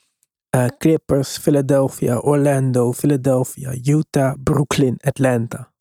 [0.49, 5.71] eh, Clippers, Philadelphia, Orlando, Philadelphia, Utah, Brooklyn, Atlanta.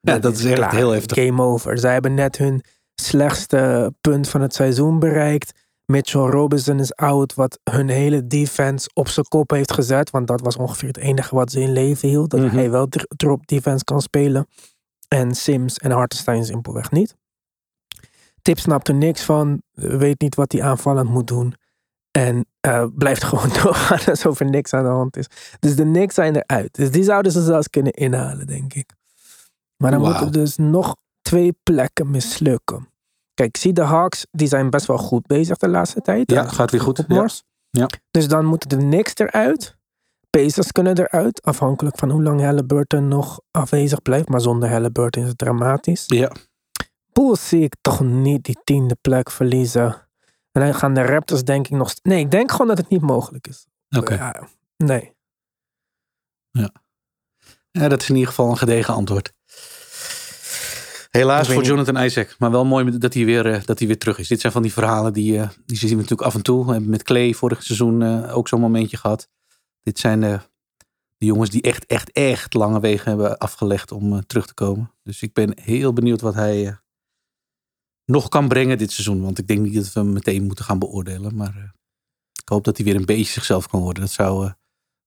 [0.00, 1.24] Ja, dat is echt heel heftig.
[1.26, 1.78] Game over.
[1.78, 2.62] Zij hebben net hun
[2.94, 5.52] slechtste punt van het seizoen bereikt.
[5.86, 10.10] Mitchell Robinson is out, wat hun hele defense op zijn kop heeft gezet.
[10.10, 12.30] Want dat was ongeveer het enige wat ze in leven hield.
[12.30, 12.54] Dat Mhm.
[12.56, 14.46] hij wel dr- drop defense kan spelen.
[15.08, 17.16] En Sims en Hartenstein simpelweg niet.
[18.42, 19.62] Tip snapt er niks van.
[19.72, 21.54] Weet niet wat hij aanvallend moet doen.
[22.12, 25.26] En eh, blijft gewoon doorgaan alsof er niks aan de hand is.
[25.60, 26.74] Dus de Knicks zijn eruit.
[26.74, 28.90] Dus die zouden ze zelfs kunnen inhalen, denk ik.
[29.76, 30.12] Maar dan Wauw.
[30.12, 32.88] moeten dus nog twee plekken mislukken.
[33.34, 36.30] Kijk, zie de Hawks, die zijn best wel goed bezig de laatste tijd.
[36.30, 36.98] Ja, gaat weer goed.
[36.98, 37.14] Op Ja.
[37.16, 37.42] Mars.
[37.70, 37.86] Ja.
[38.10, 39.76] Dus dan moeten de Knicks eruit.
[40.30, 44.28] Pacers kunnen eruit, afhankelijk van hoe lang Halliburton nog afwezig blijft.
[44.28, 46.04] Maar zonder Halliburton is het dramatisch.
[46.06, 46.32] Ja.
[47.12, 50.08] Bulls zie ik toch niet die tiende plek verliezen.
[50.52, 51.94] En dan gaan de Raptors denk ik nog...
[52.02, 53.66] Nee, ik denk gewoon dat het niet mogelijk is.
[53.96, 54.14] Oké.
[54.14, 55.14] Ja, nee.
[57.72, 59.32] Ja, dat is in ieder geval een gedegen antwoord.
[61.10, 61.66] Helaas voor niet.
[61.66, 62.36] Jonathan Isaac.
[62.38, 64.28] Maar wel mooi dat hij weer, eh, dat hij weer terug is.
[64.28, 66.66] Dit zijn van die verhalen die, eh, die zien we natuurlijk af en toe.
[66.66, 69.28] We hebben met Clay vorig seizoen eh, ook zo'n momentje gehad.
[69.82, 70.40] Dit zijn de,
[71.16, 74.92] de jongens die echt, echt, echt lange wegen hebben afgelegd om terug te komen.
[75.02, 76.76] Dus ik ben heel benieuwd wat hij
[78.12, 79.22] nog kan brengen dit seizoen.
[79.22, 81.36] Want ik denk niet dat we hem meteen moeten gaan beoordelen.
[81.36, 81.62] Maar eh,
[82.42, 84.02] ik hoop dat hij weer een beetje zichzelf kan worden.
[84.02, 84.44] Dat zou...
[84.46, 84.52] eh,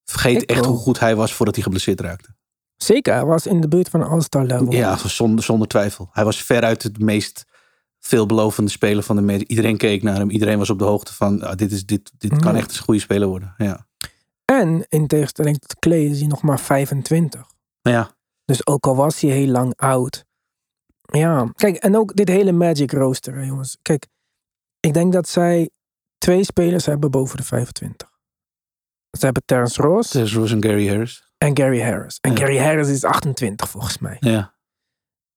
[0.03, 2.35] vergeet Ik echt hoe goed hij was voordat hij geblesseerd raakte.
[2.75, 4.71] Zeker, hij was in de buurt van een All-Star level.
[4.71, 6.09] Ja, zonder, zonder twijfel.
[6.11, 7.45] Hij was veruit het meest
[7.99, 9.47] veelbelovende speler van de media.
[9.47, 10.29] Iedereen keek naar hem.
[10.29, 12.57] Iedereen was op de hoogte van, ah, dit, is, dit, dit kan Ja.
[12.59, 13.53] echt een goede speler worden.
[13.57, 13.87] Ja.
[14.45, 17.45] En in tegenstelling tot Clay is hij nog maar 25.
[17.81, 18.11] Maar ja,
[18.45, 20.24] Dus ook al was hij heel lang oud.
[21.05, 23.77] Ja, kijk, en ook dit hele Magic rooster, hè, jongens.
[23.81, 24.07] Kijk,
[24.79, 25.69] ik denk dat zij
[26.17, 28.13] twee spelers hebben boven de 25.
[29.17, 31.31] Ze hebben Terrence Ross is Rose en Gary Harris.
[31.37, 32.17] en Gary Harris.
[32.21, 32.37] En Ja.
[32.37, 34.17] Gary Harris is 28 volgens mij.
[34.19, 34.55] Ja,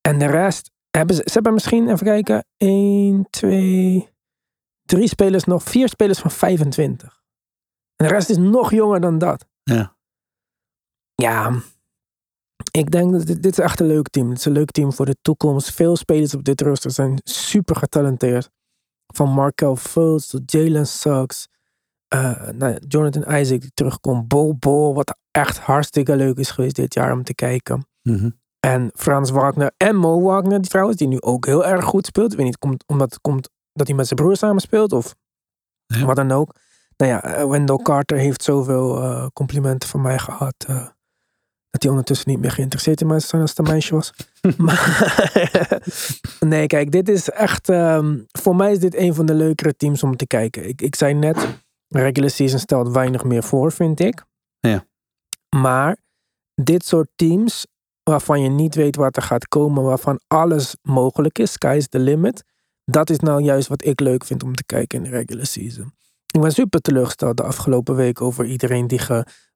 [0.01, 4.09] En de rest hebben ze, ze hebben misschien, even kijken, 1, 2,
[4.83, 7.23] 3 spelers nog, vier spelers van 25.
[7.97, 9.47] En de rest is nog jonger dan dat.
[9.63, 9.97] ja.
[11.15, 11.61] Ja,
[12.71, 14.29] ik denk dat dit, dit is echt een leuk team.
[14.29, 15.73] Het is een leuk team voor de toekomst.
[15.73, 18.51] Veel spelers op dit roster zijn super getalenteerd.
[19.15, 21.49] Van Markel Fultz tot Jalen Suggs.
[22.09, 24.29] eh, nou, Jonathan Isaac die terugkomt.
[24.29, 27.87] Bol Bol, wat echt hartstikke leuk is geweest dit jaar om te kijken.
[28.03, 28.31] Mhm.
[28.61, 32.31] En Frans Wagner en Mo Wagner die trouwens, die nu ook heel erg goed speelt.
[32.33, 35.15] Ik weet niet, komt, omdat het komt dat hij met zijn broer samen speelt of
[35.87, 36.05] Ja.
[36.05, 36.55] wat dan ook.
[36.97, 40.55] Nou ja, eh, Wendell Carter heeft zoveel eh, complimenten van mij gehad.
[40.67, 40.87] eh,
[41.79, 44.13] dat hij ondertussen niet meer geïnteresseerd in mij is als het een meisje was.
[44.57, 45.93] maar,
[46.41, 47.69] nee, kijk, dit is echt.
[47.69, 50.69] ehm, voor mij is dit een van de leukere teams om te kijken.
[50.69, 51.49] Ik, ik zei net,
[51.89, 54.25] regular season stelt weinig meer voor, vind ik.
[54.61, 54.85] Ja.
[55.57, 55.97] Maar
[56.55, 57.67] dit soort teams,
[58.03, 61.99] waarvan je niet weet wat er gaat komen, waarvan alles mogelijk is, sky is the
[61.99, 62.45] limit.
[62.85, 65.93] Dat is nou juist wat ik leuk vind om te kijken in de regular season.
[66.35, 68.99] Ik ben super teleurgesteld de afgelopen week over iedereen die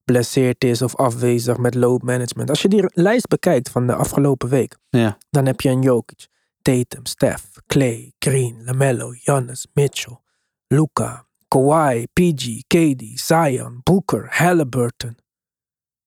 [0.05, 2.51] geblesseerd is of afwezig met load management.
[2.51, 5.19] Als je die lijst bekijkt van de afgelopen week, ja.
[5.31, 6.27] dan heb je een Jokic,
[6.63, 10.21] Tatum, Steph, Clay, Green, LaMelo, Giannis, Mitchell,
[10.67, 15.17] Luca, Kawhi, PG, KD, Zion, Booker, Halliburton.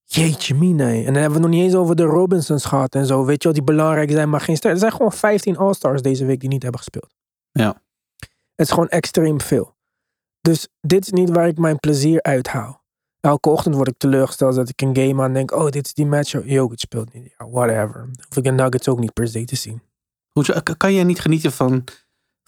[0.03, 0.87] Jeetje mina.
[0.87, 3.25] En dan hebben we het nog niet eens over de Robinsons gehad en zo.
[3.25, 4.71] Weet je wel, die belangrijk zijn, maar geen ster.
[4.71, 7.13] Er zijn gewoon 15 All-Stars deze week die niet hebben gespeeld.
[7.51, 7.81] Ja.
[8.55, 9.75] Het is gewoon extreem veel.
[10.41, 12.84] Dus dit is niet waar ik mijn plezier uit haal.
[13.25, 15.51] Elke ochtend word ik teleurgesteld dat ik een game aan denk.
[15.51, 16.31] Oh, dit is die match.
[16.43, 17.33] Jokic speelt niet.
[17.37, 18.09] Ja, whatever.
[18.27, 19.81] Hoef ik de Nuggets ook niet per se te zien.
[20.31, 21.83] Hoezo, kan jij niet genieten van,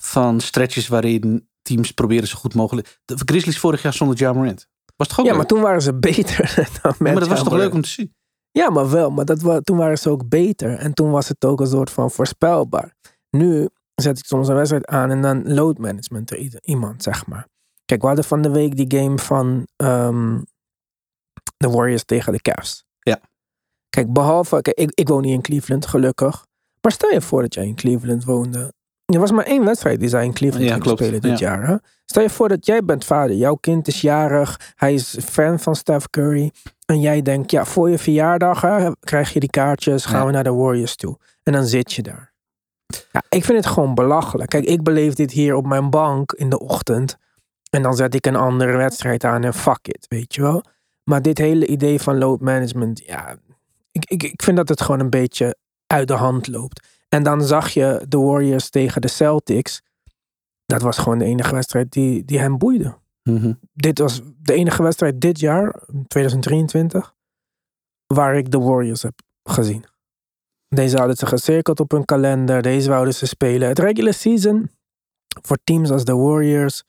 [0.01, 2.99] van stretches waarin teams proberen zo goed mogelijk...
[3.05, 4.67] De Grizzlies vorig jaar zonder Ja Morant.
[4.95, 5.39] Was toch ook Ja, leuk?
[5.39, 8.15] maar toen waren ze beter dan Ja, maar dat was toch leuk om te zien?
[8.51, 9.09] Ja, maar wel.
[9.09, 10.77] Maar dat wa- toen waren ze ook beter.
[10.77, 12.95] En toen was het ook een soort van voorspelbaar.
[13.29, 17.47] Nu zet ik soms een wedstrijd aan en dan load management er iemand, zeg maar.
[17.85, 20.39] Kijk, we hadden van de week die game van ehm,
[21.57, 22.85] de Warriors tegen de Cavs.
[22.99, 23.19] Ja.
[23.89, 24.61] Kijk, behalve...
[24.61, 26.45] Kijk, ik, ik woon niet in Cleveland, gelukkig.
[26.81, 28.73] Maar stel je voor dat jij in Cleveland woonde.
[29.05, 31.47] Er was maar één wedstrijd die zij in Cleveland Ja, spelen dit Ja.
[31.49, 31.67] jaar.
[31.67, 31.75] Hè?
[32.05, 33.35] Stel je voor dat jij bent vader.
[33.35, 34.73] Jouw kind is jarig.
[34.75, 36.51] Hij is fan van Steph Curry.
[36.85, 40.05] En jij denkt, ja, voor je verjaardag hè, krijg je die kaartjes.
[40.05, 40.25] Gaan Ja.
[40.25, 41.17] we naar de Warriors toe.
[41.43, 42.33] En dan zit je daar.
[43.11, 44.49] Ja, ik vind het gewoon belachelijk.
[44.49, 47.17] Kijk, ik beleef dit hier op mijn bank in de ochtend.
[47.69, 50.63] En dan zet ik een andere wedstrijd aan en fuck it, weet je wel.
[51.09, 53.37] Maar dit hele idee van load management, ja,
[53.91, 56.87] ik, ik, ik vind dat het gewoon een beetje uit de hand loopt.
[57.09, 59.81] En dan zag je de Warriors tegen de Celtics.
[60.65, 62.97] Dat was gewoon de enige wedstrijd die, die hem boeide.
[63.23, 63.53] Mhm.
[63.73, 67.13] Dit was de enige wedstrijd dit jaar, 2023,
[68.05, 69.85] waar ik de Warriors heb gezien.
[70.67, 72.61] Deze hadden ze gecirkeld op hun kalender.
[72.61, 73.67] Deze wouden ze spelen.
[73.67, 74.71] Het regular season
[75.41, 76.83] voor teams als de Warriors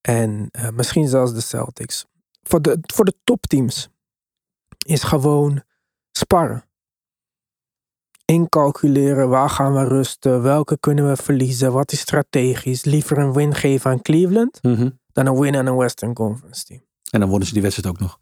[0.00, 2.06] en eh, misschien zelfs de Celtics.
[2.48, 3.88] Voor de, voor de topteams
[4.86, 5.62] is gewoon
[6.12, 6.64] sparren.
[8.24, 12.84] Incalculeren, waar gaan we rusten, welke kunnen we verliezen, wat is strategisch.
[12.84, 14.90] Liever een win geven aan Cleveland Mhm.
[15.12, 16.82] dan een win aan een Western Conference team.
[17.10, 18.18] En dan wonnen ze die wedstrijd ook nog.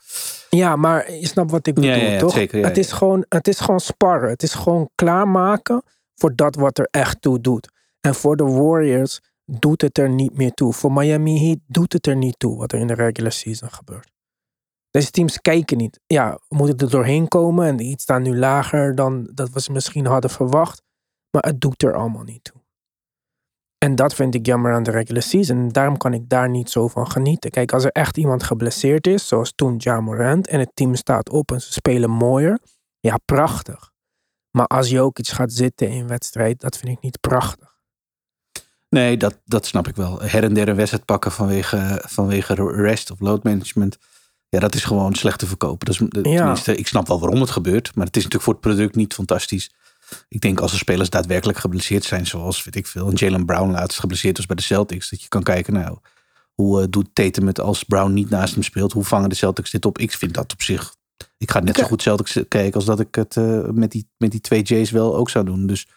[0.51, 2.33] Ja, maar je snapt wat ik bedoel, Ja, ja, ja, toch?
[2.33, 4.31] zeker, het, is gewoon, het is gewoon sparren.
[4.31, 5.83] Het is gewoon klaarmaken
[6.15, 7.69] voor dat wat er echt toe doet.
[8.01, 10.73] En voor de Warriors doet het er niet meer toe.
[10.73, 14.12] Voor Miami Heat doet het er niet toe wat er in de regular season gebeurt.
[14.93, 16.01] Deze teams kijken niet.
[16.07, 19.73] Ja, we moeten er doorheen komen en Heat staan nu lager dan dat we ze
[19.73, 20.83] misschien hadden verwacht.
[21.31, 22.61] Maar het doet er allemaal niet toe.
[23.79, 25.69] En dat vind ik jammer aan de regular season.
[25.69, 27.51] Daarom kan ik daar niet zo van genieten.
[27.51, 31.31] Kijk, als er echt iemand geblesseerd is, zoals toen Ja Morant, en het team staat
[31.31, 32.59] op en ze spelen mooier,
[33.01, 33.91] ja, prachtig.
[34.51, 37.81] Maar als Jokic gaat zitten in een wedstrijd, dat vind ik niet prachtig.
[38.89, 40.23] Nee, dat, dat snap ik wel.
[40.23, 43.99] Her en der een wedstrijd pakken vanwege, vanwege rest of load management.
[44.53, 45.87] Ja, dat is gewoon slecht te verkopen.
[45.87, 47.95] Dus, tenminste, ik snap wel waarom het gebeurt.
[47.95, 49.75] Maar het is natuurlijk voor het product niet fantastisch.
[50.29, 53.99] Ik denk als de spelers daadwerkelijk geblesseerd zijn, zoals weet ik veel, Jalen Brown laatst
[54.01, 55.99] geblesseerd was bij de Celtics, dat je kan kijken, nou,
[56.55, 58.93] hoe eh, doet Tatum het als Brown niet naast hem speelt?
[58.93, 59.99] Hoe vangen de Celtics dit op?
[59.99, 60.95] Ik vind dat op zich.
[61.39, 61.89] Ik ga net zo Ja.
[61.89, 65.17] goed Celtics kijken als dat ik het eh, met, die, met die twee J's wel
[65.17, 65.67] ook zou doen.
[65.67, 65.89] Dus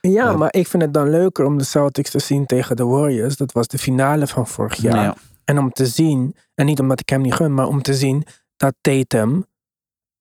[0.00, 3.36] Ja, maar ik vind het dan leuker om de Celtics te zien tegen de Warriors.
[3.36, 4.94] Dat was de finale van vorig jaar.
[4.94, 7.82] nou ja, En om te zien, en niet omdat ik hem niet gun, maar om
[7.82, 8.26] te zien
[8.56, 9.46] dat Tatum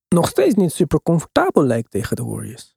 [0.08, 2.76] nog steeds niet super comfortabel lijkt tegen de Warriors.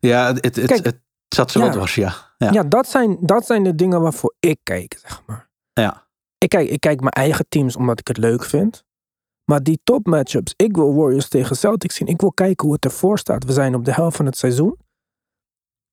[0.00, 1.66] ja, het, het, Kijk, het zat zo ja.
[1.66, 2.14] wat was, ja.
[2.38, 2.52] Ja.
[2.52, 5.50] Ja, dat, zijn, dat zijn de dingen waarvoor ik kijk, zeg maar.
[5.72, 6.06] ja.
[6.38, 8.84] Ik kijk, ik kijk mijn eigen teams omdat ik het leuk vind.
[9.44, 12.08] Maar die top matchups, ik wil Warriors tegen Celtics zien.
[12.08, 13.44] Ik wil kijken hoe het ervoor staat.
[13.44, 14.78] We zijn op de helft van het seizoen.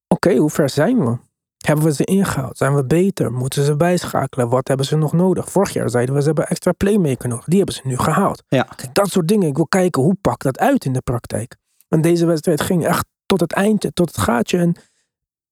[0.07, 1.17] Oké, hoe ver zijn we?
[1.65, 2.57] Hebben we ze ingehaald?
[2.57, 3.31] Zijn we beter?
[3.33, 4.49] Moeten ze bijschakelen?
[4.49, 5.51] Wat hebben ze nog nodig?
[5.51, 7.45] Vorig jaar zeiden we ze hebben extra playmaker nodig.
[7.45, 8.43] Die hebben ze nu gehaald.
[8.47, 8.63] Ja.
[8.63, 9.47] Kijk, dat soort dingen.
[9.47, 11.55] Ik wil kijken hoe pakt dat uit in de praktijk.
[11.87, 14.57] En deze wedstrijd ging echt tot het eindje, tot het gaatje.
[14.57, 14.75] En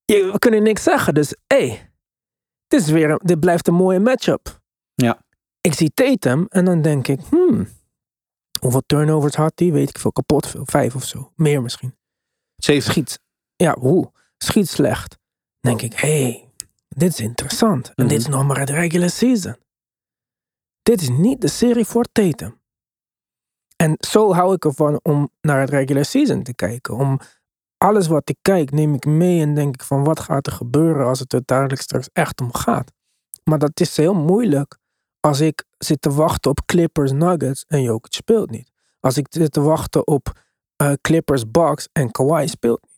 [0.05, 1.13] je- we kunnen niks zeggen.
[1.13, 1.91] Dus hé, hey,
[2.67, 4.61] dit, is weer, dit blijft een mooie matchup.
[4.93, 5.21] Ja.
[5.61, 7.67] Ik zie Tatum en dan denk ik, hmm,
[8.59, 9.71] hoeveel turnovers had hij?
[9.71, 10.63] Weet ik veel, kapot veel.
[10.65, 11.31] Vijf of zo.
[11.35, 11.95] Meer misschien.
[12.55, 12.91] Zeven.
[12.91, 13.19] Schiet,
[13.55, 14.11] ja, hoe?
[14.37, 15.17] Schiet slecht.
[15.63, 16.49] Denk ik, hé, hey,
[16.89, 17.91] dit is interessant.
[17.95, 19.55] En dit is nog maar het regular season.
[20.81, 22.61] Dit is niet de serie voor Tatum.
[23.75, 26.95] En zo hou ik ervan om naar het regular season te kijken.
[26.95, 27.19] Om
[27.77, 31.05] alles wat ik kijk, neem ik mee en denk ik van wat gaat er gebeuren
[31.05, 32.91] als het uiteindelijk straks echt om gaat.
[33.43, 34.77] Maar dat is heel moeilijk
[35.19, 38.71] als ik zit te wachten op Clippers Nuggets en Jokic speelt niet.
[38.99, 40.41] Als ik zit te wachten op
[40.75, 42.92] eh, Clippers Bucks en Kawhi speelt niet.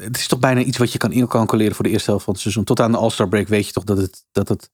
[0.00, 2.42] Het is toch bijna iets wat je kan incalculeren voor de eerste helft van het
[2.42, 2.64] seizoen.
[2.64, 4.70] Tot aan de All-Star break weet je toch dat het, dat het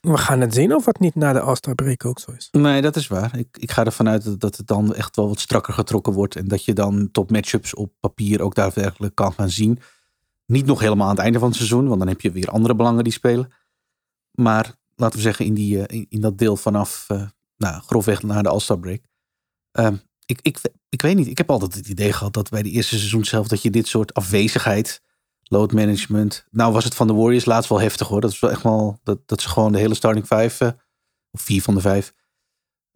[0.00, 2.48] We gaan het zien of het niet na de All-Star break ook zo is.
[2.52, 3.38] Nee, dat is waar.
[3.38, 6.36] Ik, ik ga ervan uit dat, het dan echt wel wat strakker getrokken wordt.
[6.36, 9.78] En dat je dan top matchups op papier ook daadwerkelijk kan gaan zien.
[10.46, 12.74] Niet nog helemaal aan het einde van het seizoen, want dan heb je weer andere
[12.74, 13.52] belangen die spelen.
[14.30, 17.22] Maar laten we zeggen, in, die, eh, in, in dat deel vanaf eh,
[17.56, 19.00] nou, grofweg naar de All-Star break.
[19.70, 20.58] Ehm, ik, ik,
[20.88, 23.48] ik weet niet, ik heb altijd het idee gehad dat bij de eerste seizoen zelf
[23.48, 25.00] dat je dit soort afwezigheid,
[25.42, 26.46] load management.
[26.50, 28.20] Nou was het van de Warriors laatst wel heftig hoor.
[28.20, 30.70] Dat is wel echt wel, dat, dat ze gewoon de hele starting five, eh,
[31.30, 32.12] of vier van de vijf,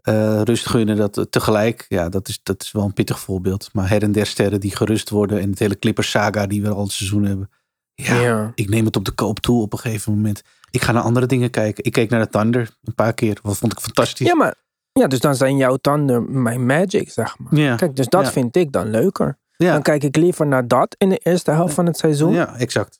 [0.03, 0.97] eh, rust gunnen.
[0.97, 3.69] Dat eh, tegelijk, ja, dat is, dat is wel een pittig voorbeeld.
[3.73, 6.69] Maar her en der sterren die gerust worden en het hele Clippers saga die we
[6.69, 7.51] al het seizoen hebben.
[7.95, 8.53] Ja, Ja.
[8.55, 10.43] ik neem het op de koop toe op een gegeven moment.
[10.71, 11.85] Ik ga naar andere dingen kijken.
[11.85, 13.38] Ik keek naar de Thunder een paar keer.
[13.43, 14.27] Dat vond ik fantastisch.
[14.27, 14.55] Ja, maar
[14.98, 17.54] ja, dus dan zijn jouw tanden mijn magic, zeg maar.
[17.54, 17.76] Ja.
[17.76, 18.30] Kijk, dus dat Ja.
[18.30, 19.38] vind ik dan leuker.
[19.56, 19.72] ja.
[19.72, 22.32] Dan kijk ik liever naar dat in de eerste helft van het seizoen.
[22.32, 22.98] ja, exact.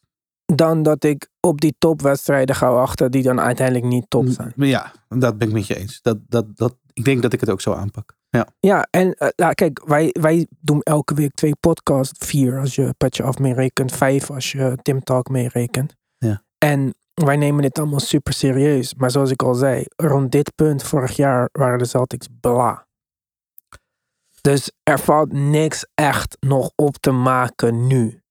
[0.55, 4.53] Dan dat ik op die topwedstrijden ga wachten die dan uiteindelijk niet top zijn.
[4.57, 6.03] Ja, dat ben ik met je eens.
[6.03, 8.17] Dat, dat, dat, ik denk dat ik het ook zo aanpak.
[8.31, 8.47] Ja.
[8.61, 12.27] Ja, en eh, ja, kijk, wij, wij doen elke week twee podcasts.
[12.27, 13.93] Vier als je Petje Af meerekent.
[13.93, 15.95] Vijf als je Tim Talk meerekent.
[16.19, 16.43] Ja.
[16.59, 18.95] En wij nemen dit allemaal super serieus.
[18.95, 22.87] Maar zoals ik al zei, rond dit punt vorig jaar waren de Celtics bla.
[24.41, 28.23] Dus er valt niks echt nog op te maken nu.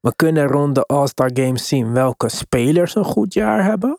[0.00, 3.98] We kunnen rond de All-Star Games zien welke spelers een goed jaar hebben.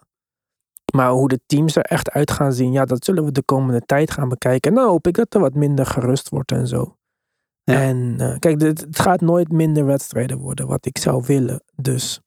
[0.94, 3.82] Maar hoe de teams er echt uit gaan zien, ja, dat zullen we de komende
[3.82, 4.72] tijd gaan bekijken.
[4.72, 6.96] En dan hoop ik dat er wat minder gerust wordt en zo.
[7.64, 7.82] Ja.
[7.82, 11.64] En eh, kijk, dit, het gaat nooit minder wedstrijden worden, wat ik zou willen.
[11.76, 12.22] Dus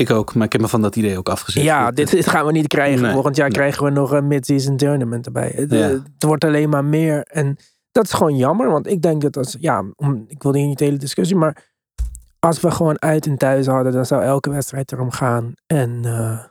[0.00, 1.62] Ik ook, maar ik heb me van dat idee ook afgezet.
[1.62, 3.02] Ja, dit, dit gaan we niet krijgen.
[3.02, 3.58] Nee, Volgend jaar nee.
[3.58, 5.52] krijgen we nog een mid-season tournament erbij.
[5.54, 5.78] Het, Ja.
[5.88, 7.22] het wordt alleen maar meer.
[7.22, 7.56] En
[7.92, 8.70] dat is gewoon jammer.
[8.70, 9.56] Want ik denk dat als...
[9.60, 11.36] Ja, om, ik wilde hier niet de hele discussie.
[11.36, 11.72] Maar
[12.38, 13.92] als we gewoon uit en thuis hadden...
[13.92, 15.52] dan zou elke wedstrijd erom gaan.
[15.66, 16.44] En eh,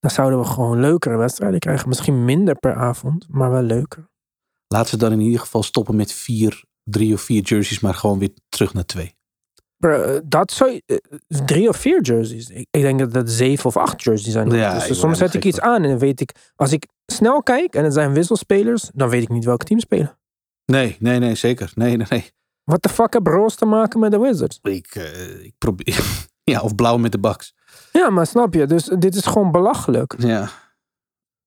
[0.00, 1.88] dan zouden we gewoon leukere wedstrijden krijgen.
[1.88, 3.26] Misschien minder per avond.
[3.28, 4.08] Maar wel leuker.
[4.68, 8.18] Laat ze dan in ieder geval stoppen met vier, drie of vier jerseys, maar gewoon
[8.18, 9.14] weer terug naar twee.
[9.80, 12.48] Bro, eh, dat zou je- eh, drie of vier jerseys.
[12.48, 14.50] Ik, ik denk dat dat zeven of acht jerseys zijn.
[14.50, 16.52] Ja, Dus soms zet ik iets aan en dan weet ik...
[16.56, 18.90] Als ik snel kijk en het zijn wisselspelers...
[18.94, 20.18] dan weet ik niet welke team spelen.
[20.66, 21.72] Nee, nee, nee, zeker.
[21.74, 22.30] Nee, nee, nee.
[22.64, 24.58] Wat de fuck heb Roos te maken met de Wizards?
[24.62, 26.04] Ik, eh, ik probeer.
[26.44, 27.54] Ja, of blauw met de Bucks.
[27.92, 28.66] Ja, maar snap je?
[28.66, 30.14] Dus dit is gewoon belachelijk.
[30.18, 30.48] Ja.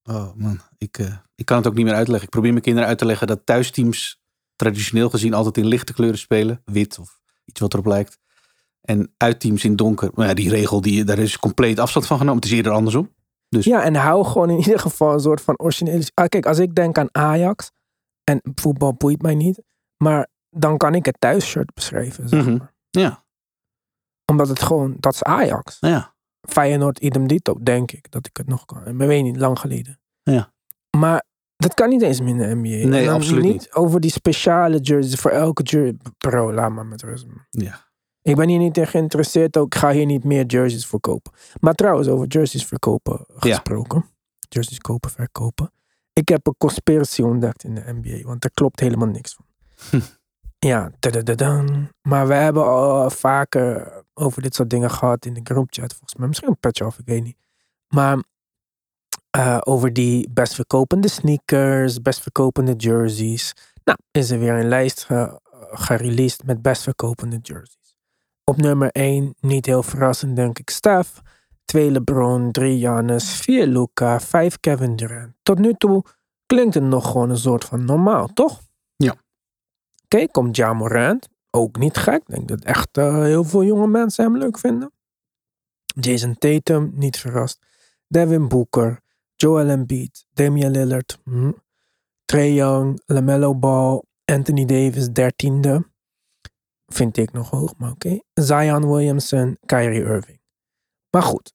[0.03, 2.23] Oh man, ik, eh, ik kan het ook niet meer uitleggen.
[2.25, 4.21] Ik probeer mijn kinderen uit te leggen dat thuisteams
[4.55, 6.61] traditioneel gezien altijd in lichte kleuren spelen.
[6.65, 8.19] Wit of iets wat erop lijkt.
[8.83, 10.09] En uitteams in donker.
[10.13, 12.41] Maar ja, die regel, die, daar is compleet afstand van genomen.
[12.41, 13.13] Het is eerder andersom.
[13.49, 16.03] Ja, en hou gewoon in ieder geval een soort van originele...
[16.13, 17.71] Ah, kijk, als ik denk aan Ajax...
[18.23, 19.61] en voetbal boeit mij niet...
[19.97, 22.57] maar dan kan ik het thuisshirt beschrijven, zeg Mhm.
[22.57, 22.73] maar.
[22.89, 23.23] Ja,
[24.25, 24.95] Omdat het gewoon...
[24.99, 25.79] Dat is Ajax.
[25.79, 26.13] nou ja.
[26.49, 28.11] Feyenoord idem dito, denk ik.
[28.11, 28.87] Dat ik het nog kan.
[28.87, 29.99] Ik weet niet, lang geleden.
[30.23, 30.53] Ja.
[30.97, 31.23] Maar
[31.55, 32.87] dat kan niet eens meer in de NBA.
[32.87, 33.73] Nee, absoluut niet.
[33.73, 35.97] Over die speciale jerseys voor elke jersey.
[36.17, 37.25] Bro, laat maar met rust.
[37.49, 37.91] ja.
[38.23, 39.57] Ik ben hier niet in geïnteresseerd.
[39.57, 41.31] Ook, ik ga hier niet meer jerseys verkopen.
[41.59, 44.05] Maar trouwens, over jerseys verkopen gesproken.
[44.49, 45.71] Jerseys kopen, verkopen.
[46.13, 48.27] Ik heb een conspiracy ontdekt in de NBA.
[48.27, 49.45] Want er klopt helemaal niks van.
[49.89, 50.05] Hm.
[50.63, 51.89] Ja, tadadadan.
[52.01, 55.91] maar we hebben al vaker over dit soort dingen gehad in de groupchat.
[55.91, 57.37] Volgens mij misschien een patch of, ik weet niet.
[57.87, 58.23] Maar
[59.29, 63.53] eh, over die best verkopende sneakers, best verkopende jerseys.
[63.83, 65.39] Nou, is er weer een lijst ge
[65.71, 67.82] gereleased met best verkopende jerseys.
[68.43, 71.21] Op nummer 1, niet heel verrassend denk ik, Steph.
[71.65, 75.33] 2 LeBron, 3 Giannis, 4 Luca, 5 Kevin Durant.
[75.43, 76.03] Tot nu toe
[76.45, 78.61] klinkt het nog gewoon een soort van normaal, toch?
[78.95, 79.15] Ja.
[80.03, 81.29] Oké, komt Ja Morant.
[81.49, 82.21] Ook niet gek.
[82.21, 84.91] Ik denk dat echt eh, heel veel jonge mensen hem leuk vinden.
[85.85, 87.65] Jason Tatum, niet verrast.
[88.07, 88.99] Devin Booker,
[89.35, 91.51] Joel Embiid, Damian Lillard, hm.
[92.25, 95.91] Trey Young, LaMelo Ball, Anthony Davis, dertiende.
[96.93, 98.19] Vind ik nog hoog, maar oké.
[98.33, 100.41] Zion Williamson, Kyrie Irving.
[101.09, 101.53] Maar goed.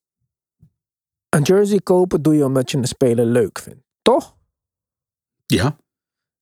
[1.29, 3.85] Een jersey kopen doe je omdat je een speler leuk vindt.
[4.03, 4.37] Toch?
[5.47, 5.77] Ja.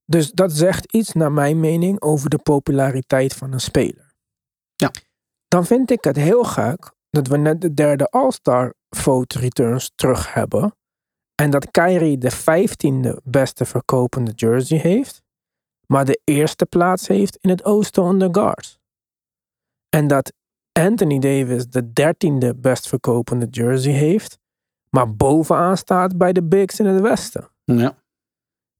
[0.05, 4.15] Dus dat zegt iets naar mijn mening over de populariteit van een speler.
[4.77, 4.91] Ja.
[5.49, 10.35] Dan vind ik het heel gek dat we net de derde All-Star vote returns terug
[10.35, 10.77] hebben.
[11.35, 15.23] En dat Kyrie de vijftiende beste verkopende jersey heeft.
[15.87, 18.79] Maar de eerste plaats heeft in het oosten onder guards.
[19.97, 20.33] En dat
[20.73, 24.39] Anthony Davis de dertiende best verkopende jersey heeft.
[24.91, 27.49] Maar bovenaan staat bij de bigs in het westen.
[27.65, 27.99] Ja.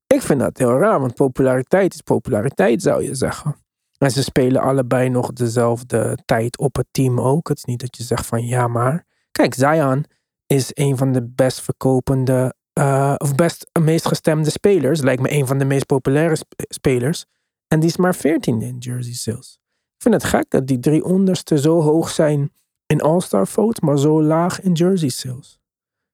[0.07, 3.57] Ik vind dat heel raar, want populariteit is populariteit, zou je zeggen.
[3.99, 7.49] En ze spelen allebei nog dezelfde tijd op het team ook.
[7.49, 9.07] Het is niet dat je zegt van ja, maar.
[9.31, 10.05] Kijk, Zion
[10.47, 15.01] is een van de best verkopende, eh, of best meest gestemde spelers.
[15.01, 17.25] Lijkt me een van de meest populaire sp- spelers.
[17.69, 19.59] En die is maar 14 in jersey sales.
[19.97, 22.53] Ik vind het gek dat die drie onderste zo hoog zijn
[22.87, 25.59] in All-Star votes, maar zo laag in jersey sales.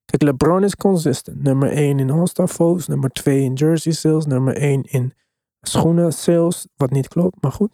[0.04, 1.42] Kijk, LeBron is consistent.
[1.42, 5.14] Nummer 1 in All-Star votes, nummer 2 in jersey sales, nummer 1 in
[5.60, 7.70] schoenen sales, wat niet klopt, maar goed.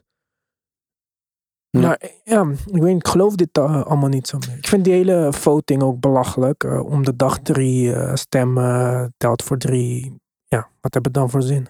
[1.71, 1.81] Ja.
[1.81, 4.57] Maar ja, ik weet ik geloof dit eh, allemaal niet zo meer.
[4.57, 6.65] Ik vind die hele voting ook belachelijk.
[6.65, 10.21] eh, om de dag drie eh, stemmen telt voor drie.
[10.45, 11.69] Ja, wat heb het dan voor zin?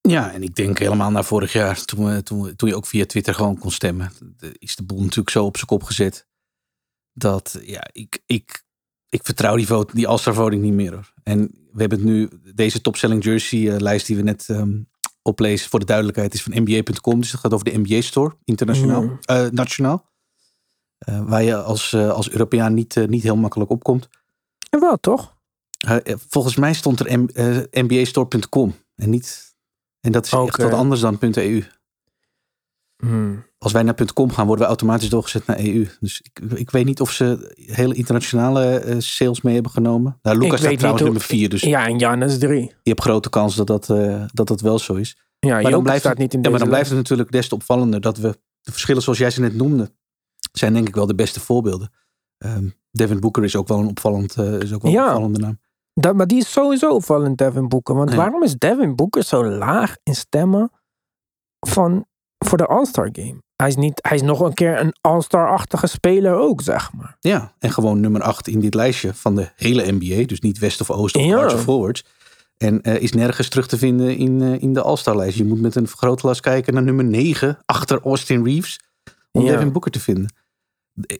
[0.00, 3.34] Ja, en ik denk helemaal naar vorig jaar, toen, toen, toen je ook via Twitter
[3.34, 4.12] gewoon kon stemmen,
[4.58, 6.28] is de boel natuurlijk zo op zijn kop gezet.
[7.12, 8.62] Dat, ja, ik, ik,
[9.08, 11.12] ik vertrouw die, vote, die All-Star voting niet meer hoor.
[11.22, 11.40] En
[11.72, 14.78] we hebben het nu, deze topselling jersey eh, lijst die we net ehm,
[15.22, 17.20] oplezen, voor de duidelijkheid, is van NBA.com.
[17.20, 19.18] Dus het gaat over de NBA Store, internationaal, Mm.
[19.20, 20.08] eh, nationaal.
[20.98, 24.08] Eh, waar je als, als Europeaan niet, niet heel makkelijk opkomt.
[24.70, 25.36] En wel, toch?
[26.28, 27.28] Volgens mij stond er M-
[27.70, 29.49] nbastore.com en niet.
[30.00, 31.64] En dat is echt wat anders dan .eu.
[32.96, 33.44] Hmm.
[33.58, 35.86] Als wij naar .com gaan, worden we automatisch doorgezet naar EU.
[36.00, 40.18] Dus ik, ik weet niet of ze hele internationale eh, sales mee hebben genomen.
[40.22, 42.60] Nou, Lucas staat trouwens hoe- nummer 4, dus Ja, en Janus drie.
[42.62, 45.18] je hebt grote kans dat dat, eh, dat dat wel zo is.
[45.38, 47.48] Ja, Maar dan, blijft staat het, niet in ja, maar dan blijft het natuurlijk des
[47.48, 49.92] te opvallender dat we de verschillen zoals jij ze net noemde,
[50.52, 51.92] zijn denk ik wel de beste voorbeelden.
[52.38, 55.00] Ehm, Devin Booker is ook wel een opvallend, eh, is ook wel Ja.
[55.02, 55.60] een opvallende naam.
[55.94, 57.94] Dat, maar die is sowieso opvallend, Devin Booker.
[57.94, 58.16] Want Ja.
[58.16, 60.70] waarom is Devin Booker zo laag in stemmen
[61.66, 62.06] van,
[62.38, 63.42] voor de All-Star Game?
[63.56, 67.16] hij is, niet, hij is nog een keer een all-star-achtige speler ook, zeg maar.
[67.20, 70.26] Ja, en gewoon nummer 8 in dit lijstje van de hele NBA.
[70.26, 71.44] Dus niet West of Oost of Ja.
[71.46, 72.04] Of Forwards.
[72.56, 75.36] En eh, is nergens terug te vinden in, eh, in de All-Star lijst.
[75.38, 78.80] Je moet met een vergrootglas kijken naar nummer 9 achter Austin Reeves.
[79.32, 79.50] Om Ja.
[79.52, 80.34] Devin Booker te vinden.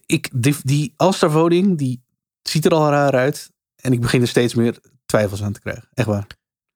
[0.05, 2.03] Ik, die die All-Star voting die
[2.41, 3.51] ziet er al raar uit.
[3.81, 5.89] En ik begin er steeds meer twijfels aan te krijgen.
[5.93, 6.27] Echt waar.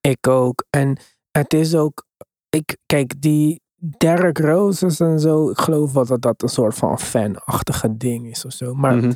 [0.01, 0.65] Ik ook.
[0.69, 0.97] En
[1.31, 2.05] het is ook,
[2.49, 3.61] ik, kijk, die
[3.97, 8.45] Derrick Roses en zo, ik geloof wel dat dat een soort van fanachtige ding is
[8.45, 8.73] of zo.
[8.73, 9.11] Maar Mhm.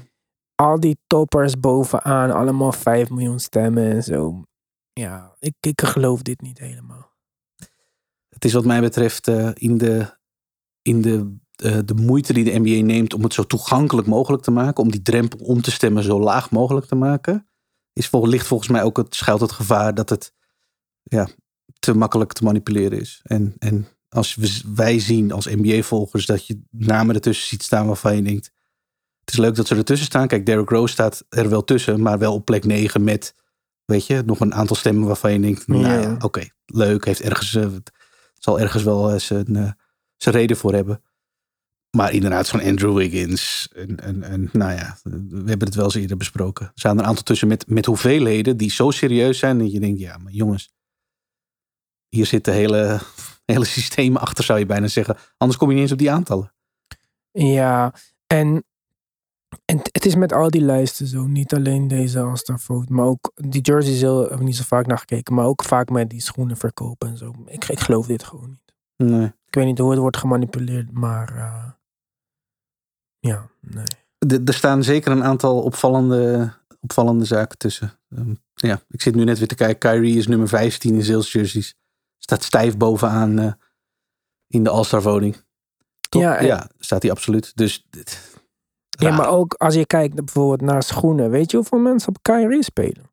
[0.56, 4.44] al die toppers bovenaan, allemaal 5 miljoen stemmen en zo.
[4.94, 7.12] Ja, ik, ik geloof dit niet helemaal.
[8.30, 10.18] Het is wat mij betreft eh, in, de,
[10.82, 14.52] in de, eh, de moeite die de NBA neemt om het zo toegankelijk mogelijk te
[14.52, 14.84] maken.
[14.84, 17.49] Om die drempel om te stemmen zo laag mogelijk te maken.
[17.94, 20.34] Is vol, ligt volgens mij ook het, schuilt het gevaar dat het
[21.04, 21.28] ja,
[21.80, 23.20] te makkelijk te manipuleren is.
[23.24, 28.16] En, en als we, wij zien als NBA-volgers dat je namen ertussen ziet staan waarvan
[28.16, 28.52] je denkt.
[29.20, 30.28] Het is leuk dat ze ertussen staan.
[30.28, 33.36] Kijk, Derrick Rose staat er wel tussen, maar wel op plek 9 met,
[33.86, 36.02] weet je, nog een aantal stemmen waarvan je denkt, nou Ja.
[36.02, 37.68] ja, oké, leuk, heeft ergens, eh,
[38.34, 39.72] zal ergens wel eh, zijn, eh,
[40.16, 41.02] zijn reden voor hebben.
[41.98, 43.70] Maar inderdaad, zo'n Andrew Wiggins.
[43.76, 46.66] En, en, en nou ja, we hebben het wel eens eerder besproken.
[46.66, 49.80] Er staan er een aantal tussen met, met hoeveelheden die zo serieus zijn dat je
[49.80, 50.74] denkt, ja, maar jongens,
[52.10, 53.00] hier zit de hele,
[53.54, 55.18] hele systeem achter, zou je bijna zeggen.
[55.38, 56.54] Anders kom je niet eens op die aantallen.
[57.32, 57.94] Ja,
[58.28, 58.64] en,
[59.66, 61.28] en het is met al die lijsten zo.
[61.28, 64.86] Niet alleen deze All-Star Vote, maar ook die jerseys heel, heb ik niet zo vaak
[64.86, 65.34] naar gekeken.
[65.34, 67.34] Maar ook vaak met die schoenen verkopen en zo.
[67.46, 68.74] Ik, ik geloof dit gewoon niet.
[69.10, 69.26] Nee.
[69.26, 71.69] Ik weet niet hoe het wordt gemanipuleerd, maar eh,
[73.20, 73.84] ja, nee.
[74.46, 77.92] Er- staan zeker een aantal opvallende, opvallende zaken tussen.
[78.10, 79.92] Ehm, ja, ik zit nu net weer te kijken.
[79.92, 81.76] Kyrie is nummer 15 in sales jerseys.
[82.18, 83.52] Staat stijf bovenaan eh,
[84.48, 85.44] in de All-Star voting.
[86.10, 86.22] Toch?
[86.22, 87.52] Ja, en- ja, staat hij absoluut.
[87.56, 88.38] Dus dit-
[88.90, 91.30] Ja, maar ook als je kijkt bijvoorbeeld naar schoenen.
[91.30, 93.12] Weet je hoeveel mensen op Kyrie spelen?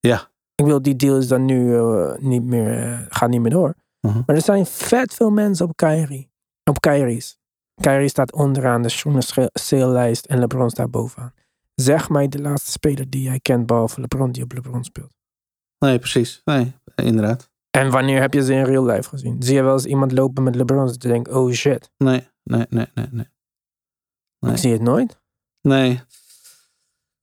[0.00, 0.30] Ja.
[0.54, 3.74] Ik wil, die deal is dan nu eh, niet meer, gaat niet meer door.
[4.00, 4.22] Mhm.
[4.26, 6.30] Maar er zijn vet veel mensen op Kyrie.
[6.64, 7.37] Op Kyrie's.
[7.80, 9.22] Kyrie staat onderaan de schoenen
[9.52, 11.32] sale-lijst en LeBron staat bovenaan.
[11.74, 15.16] Zeg mij de laatste speler die jij kent behalve LeBron die op LeBron speelt.
[15.78, 16.40] Nee, precies.
[16.44, 17.50] Nee, inderdaad.
[17.70, 19.42] En wanneer heb je ze in real life gezien?
[19.42, 21.90] Zie je wel eens iemand lopen met LeBron je denkt, oh shit.
[21.96, 23.26] Nee, nee, nee, nee, nee.
[24.38, 24.52] Nee.
[24.52, 25.20] Ik zie het nooit.
[25.60, 26.00] Nee.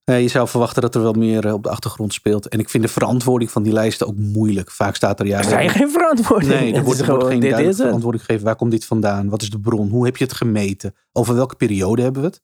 [0.05, 2.47] Nee, je zou verwachten dat er wel meer eh, op de achtergrond speelt.
[2.47, 4.71] En ik vind de verantwoording van die lijsten ook moeilijk.
[4.71, 5.37] Vaak staat er ja.
[5.37, 6.51] Er zijn geen verantwoording.
[6.51, 8.45] Nee, er wordt, er gewoon, geen duidelijke verantwoording gegeven.
[8.45, 9.29] Waar komt dit vandaan?
[9.29, 9.89] Wat is de bron?
[9.89, 10.95] Hoe heb je het gemeten?
[11.11, 12.41] Over welke periode hebben we het?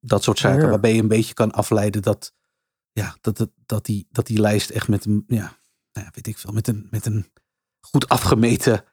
[0.00, 0.62] Dat soort zaken.
[0.62, 0.68] Ja.
[0.68, 2.34] Waarbij je een beetje kan afleiden dat,
[2.92, 5.56] ja, dat, dat, dat, die, dat die lijst echt met een, ja,
[5.92, 7.26] nou ja, weet ik veel, met een, met een
[7.80, 8.84] goed afgemeten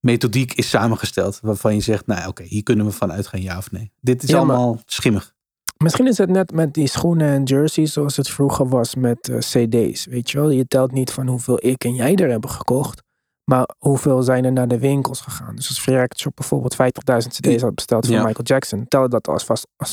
[0.00, 1.40] methodiek is samengesteld.
[1.40, 3.92] Waarvan je zegt, nou oké, hier kunnen we van uitgaan, ja of nee.
[4.00, 5.34] Dit is Ja, maar- allemaal schimmig.
[5.82, 9.38] Misschien is het net met die schoenen en jerseys zoals het vroeger was met eh,
[9.38, 10.06] cd's.
[10.06, 13.02] Weet je wel, je telt niet van hoeveel ik en jij er hebben gekocht.
[13.44, 15.56] Maar hoeveel zijn er naar de winkels gegaan.
[15.56, 18.22] Dus als Freak Shop bijvoorbeeld 50.000 cd's had besteld voor Ja.
[18.24, 18.88] Michael Jackson.
[18.88, 19.92] Tel dat als, vast, als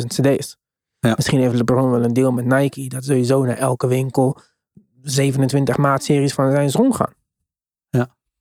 [0.00, 0.56] 50.000 cd's.
[1.00, 1.12] Ja.
[1.16, 2.88] Misschien heeft LeBron wel een deal met Nike.
[2.88, 4.40] Dat sowieso naar elke winkel
[5.02, 7.16] 27 maatseries van zijn zoon gaan.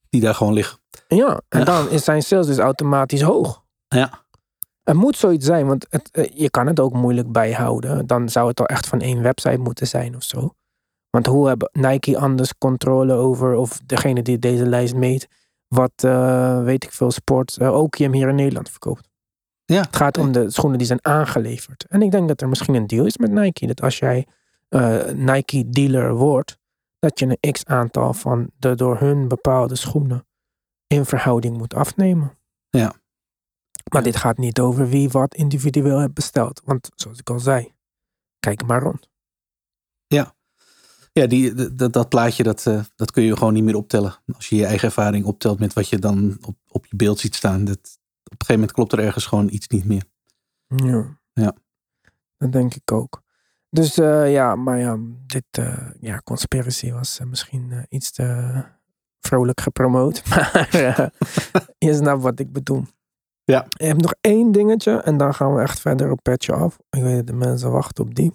[0.09, 0.79] Die daar gewoon liggen.
[1.07, 1.65] Ja, en Ja.
[1.65, 3.63] dan is zijn sales dus automatisch hoog.
[3.87, 4.25] Ja.
[4.87, 8.07] Het moet zoiets zijn, want het, eh, je kan het ook moeilijk bijhouden.
[8.07, 10.53] Dan zou het al echt van één website moeten zijn of zo.
[11.09, 15.27] Want hoe hebben Nike anders controle over, of degene die deze lijst meet,
[15.67, 19.09] wat eh, weet ik veel, sport, eh, ook hem hier in Nederland verkoopt.
[19.65, 19.81] Ja.
[19.81, 21.85] Het gaat om de schoenen die zijn aangeleverd.
[21.87, 23.67] En ik denk dat er misschien een deal is met Nike.
[23.67, 24.27] Dat als jij
[24.67, 26.57] eh, Nike dealer wordt,
[26.99, 30.27] dat je een x aantal van de door hun bepaalde schoenen
[30.87, 32.37] in verhouding moet afnemen.
[32.69, 32.93] Ja.
[33.89, 36.61] Maar dit gaat niet over wie wat individueel heeft besteld.
[36.65, 37.73] Want zoals ik al zei,
[38.39, 39.09] kijk maar rond.
[41.13, 44.15] Ja, die, d- dat, dat plaatje dat, eh, dat kun je gewoon niet meer optellen.
[44.33, 47.35] Als je je eigen ervaring optelt met wat je dan op, op je beeld ziet
[47.35, 47.65] staan.
[47.65, 50.03] Dat, op een gegeven moment klopt er ergens gewoon iets niet meer.
[50.67, 51.19] Ja.
[51.33, 51.55] Ja.
[52.37, 53.21] Dat denk ik ook.
[53.69, 58.63] Dus eh, ja, maar ja, dit eh, ja, conspiracy was misschien iets te
[59.19, 60.23] vrolijk gepromoot.
[60.29, 60.67] Maar
[61.77, 62.85] je snapt wat ik bedoel.
[63.51, 63.65] Ja.
[63.65, 66.77] Ik heb nog één dingetje en dan gaan we echt verder op petje af.
[66.89, 68.31] Ik weet dat de mensen wachten op die.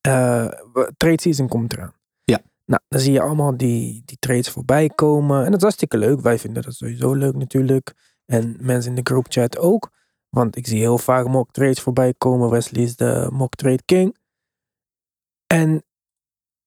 [0.00, 1.92] We- trade season komt eraan.
[2.24, 2.40] Ja.
[2.66, 5.38] Nou, dan zie je allemaal die, die trades voorbij komen.
[5.38, 6.20] En dat is hartstikke leuk.
[6.20, 7.94] Wij vinden dat sowieso leuk natuurlijk.
[8.26, 9.90] En mensen in de groupchat ook.
[10.28, 12.50] Want ik zie heel vaak mock trades voorbij komen.
[12.50, 14.16] Wesley is de mock trade king.
[15.46, 15.84] En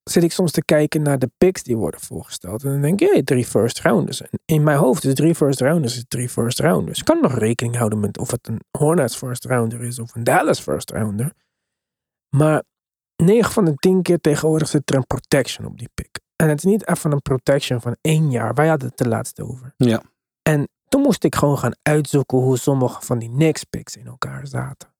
[0.03, 2.63] zit ik soms te kijken naar de picks die worden voorgesteld.
[2.63, 4.21] En dan denk ik, hey, drie first rounders.
[4.21, 6.99] En in mijn hoofd is drie first rounders is drie first rounders.
[6.99, 10.23] Ik kan nog rekening houden met of het een Hornets first rounder is of een
[10.23, 11.33] Dallas first rounder.
[12.35, 12.63] Maar
[13.15, 16.19] 9 van de 10 keer tegenwoordig zit er een protection op die pick.
[16.35, 18.53] En het is niet even een protection van één jaar.
[18.53, 19.73] Wij hadden het de laatste over.
[19.77, 20.01] Ja.
[20.41, 24.47] En toen moest ik gewoon gaan uitzoeken hoe sommige van die Knicks picks in elkaar
[24.47, 24.92] zaten.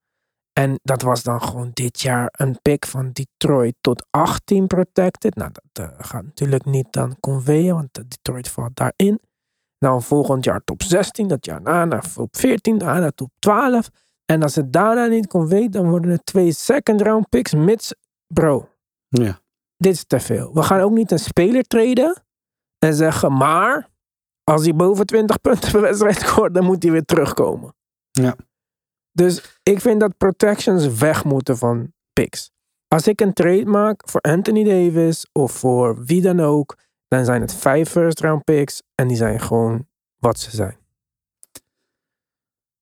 [0.53, 5.35] En dat was dan gewoon dit jaar een pick van Detroit tot 18 protected.
[5.35, 9.19] Nou, dat eh, gaat natuurlijk niet dan conveyen, want eh, Detroit valt daarin.
[9.77, 13.89] Dan volgend jaar top 16, dat jaar daarna top 14, daarna top 12.
[14.25, 17.93] En als het daarna niet conveet, dan worden er twee second round picks, mits,
[18.33, 18.69] bro,
[19.07, 19.39] Ja.
[19.77, 20.53] dit is te veel.
[20.53, 22.23] We gaan ook niet een speler traden
[22.79, 23.89] en zeggen, maar
[24.43, 27.75] als hij boven 20 punten per wedstrijd scoort, dan moet hij weer terugkomen.
[28.11, 28.35] Ja.
[29.13, 32.51] Dus ik vind dat protections weg moeten van picks.
[32.87, 37.41] Als ik een trade maak voor Anthony Davis of voor wie dan ook, dan zijn
[37.41, 39.87] het vijf first round picks en die zijn gewoon
[40.17, 40.77] wat ze zijn.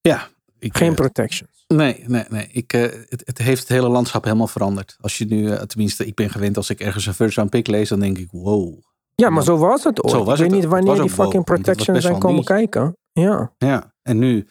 [0.01, 0.27] Ja.
[0.59, 1.65] Ik, Geen eh, protections.
[1.67, 2.47] Nee, nee, nee.
[2.51, 4.97] Ik, eh, het, het heeft het hele landschap helemaal veranderd.
[4.99, 7.67] Als je nu, eh, tenminste, ik ben gewend als ik ergens een first round pick
[7.67, 8.79] lees, dan denk ik, wow.
[9.15, 10.13] Ja, maar zo was het ooit.
[10.13, 12.97] Zo was ik weet het niet wanneer die fucking wow, protections zijn komen kijken.
[13.11, 13.53] Ja.
[13.57, 14.47] Ja, en nu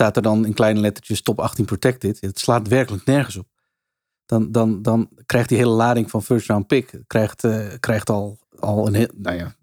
[0.00, 2.20] staat er dan in kleine lettertjes top 18 protected.
[2.20, 3.46] Het slaat werkelijk nergens op.
[4.26, 8.38] Dan, dan, dan krijgt die hele lading van first round pick, krijgt, eh, krijgt al,
[8.58, 9.54] al een heel, nou ja,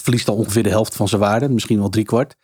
[0.00, 2.36] verliest al ongeveer de helft van zijn waarde, misschien wel drie kwart.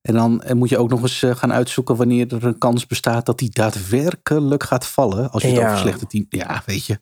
[0.00, 2.86] En dan eh, moet je ook nog eens eh, gaan uitzoeken wanneer er een kans
[2.86, 5.30] bestaat dat die daadwerkelijk gaat vallen.
[5.30, 5.66] Als je het Ja.
[5.66, 6.26] over slechte team.
[6.28, 6.98] Ja, weet je.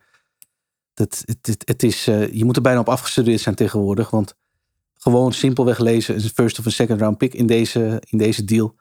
[0.95, 4.11] Dat, het, het, het is, je moet er bijna op afgestudeerd zijn tegenwoordig.
[4.11, 4.35] Want
[4.95, 8.75] gewoon simpelweg lezen een first of een second round pick in deze, in deze deal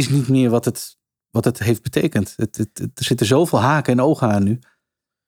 [0.00, 0.96] is niet meer wat het,
[1.30, 2.32] wat het heeft betekend.
[2.36, 4.58] Het, het, het- er zitten zoveel haken en ogen aan nu.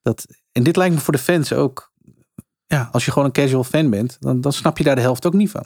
[0.01, 1.91] Dat, en dit lijkt me voor de fans ook.
[2.65, 5.25] Ja, als je gewoon een casual fan bent, dan, dan snap je daar de helft
[5.25, 5.65] ook niet van.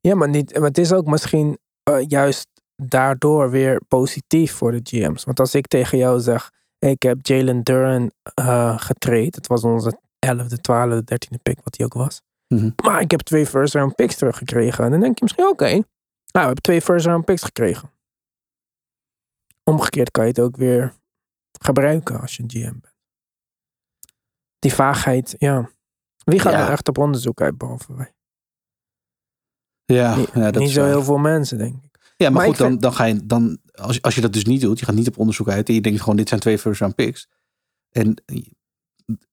[0.00, 2.46] Ja, maar, niet, maar het is ook misschien eh, juist
[2.76, 5.24] daardoor weer positief voor de GM's.
[5.24, 9.34] Want als ik tegen jou zeg, ik heb Jalen Duran eh getraind.
[9.34, 12.20] Het was onze 11e, 12e, 13e pick, wat hij ook was.
[12.48, 12.70] Mhm.
[12.84, 14.84] Maar ik heb twee first round picks teruggekregen.
[14.84, 15.82] En dan denk je misschien, oké,
[16.32, 17.90] nou, we hebben twee first round picks gekregen.
[19.64, 20.94] Omgekeerd kan je het ook weer
[21.60, 22.94] gebruiken als je een GM bent.
[24.58, 25.70] Die vaagheid, ja.
[26.24, 26.58] Wie gaat Ja.
[26.58, 28.12] nou echt op onderzoek uit, behalve wij?
[29.84, 30.88] Ja, Niet, ja dat niet is zo waar.
[30.90, 31.90] heel veel mensen, denk ik.
[32.16, 34.44] Ja, maar, Maar goed, vind- dan, dan ga je dan, als, als je dat dus
[34.44, 36.58] niet doet, je gaat niet op onderzoek uit en je denkt gewoon, dit zijn twee
[36.58, 37.28] first round picks.
[37.90, 38.22] En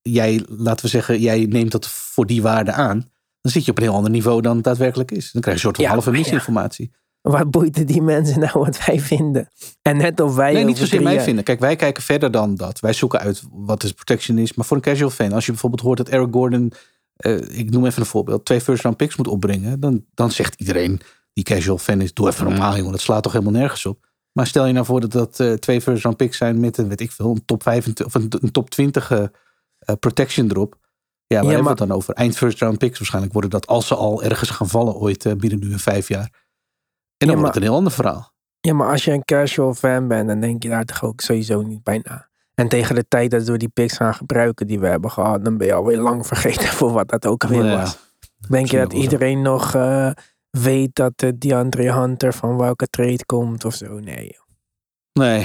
[0.02, 3.12] jij, laten we zeggen, jij neemt dat voor die waarde aan.
[3.42, 5.32] Dan zit je op een heel ander niveau dan het daadwerkelijk is.
[5.32, 6.18] Dan krijg je een soort van Ja, halve ja.
[6.18, 6.92] misinformatie.
[7.22, 9.48] Wat boeit het die mensen nou wat wij vinden?
[9.82, 11.44] En net of wij Nee, niet zozeer mij vinden.
[11.44, 12.80] Kijk, wij kijken verder dan dat.
[12.80, 14.54] Wij zoeken uit wat de protection is.
[14.54, 16.74] Maar voor een casual fan, als je bijvoorbeeld hoort dat Eric Gordon,
[17.16, 20.56] eh, ik noem even een voorbeeld, twee first round picks moet opbrengen, dan, dan zegt
[20.56, 21.02] iedereen
[21.34, 24.08] die casual fan is, doe even normaal jongen, dat slaat toch helemaal nergens op.
[24.32, 26.88] Maar stel je nou voor dat dat eh, twee first round picks zijn met een,
[26.88, 29.24] weet ik veel, een top 25 of een, een top 20 eh,
[29.80, 30.78] eh, protection erop.
[31.34, 32.14] Ja, waar hebben we het dan over?
[32.14, 35.34] Eind first round picks waarschijnlijk worden dat als ze al ergens gaan vallen ooit eh,
[35.34, 36.30] binnen nu een vijf jaar.
[37.18, 38.32] En dan Ja, wordt het een heel ander verhaal.
[38.60, 41.62] Ja, maar als je een casual fan bent, dan denk je daar toch ook sowieso
[41.62, 42.28] niet bij na.
[42.56, 45.58] En tegen de tijd dat we die picks gaan gebruiken die we hebben gehad, dan
[45.58, 47.98] ben je alweer lang vergeten voor wat dat ook weer Ja, was.
[48.50, 48.98] Denk je dat zo.
[48.98, 50.12] iedereen nog eh,
[50.50, 54.00] weet dat de DeAndre Hunter van welke trade komt of zo?
[54.00, 54.24] Nee.
[54.34, 54.46] joh.
[55.14, 55.40] Nee,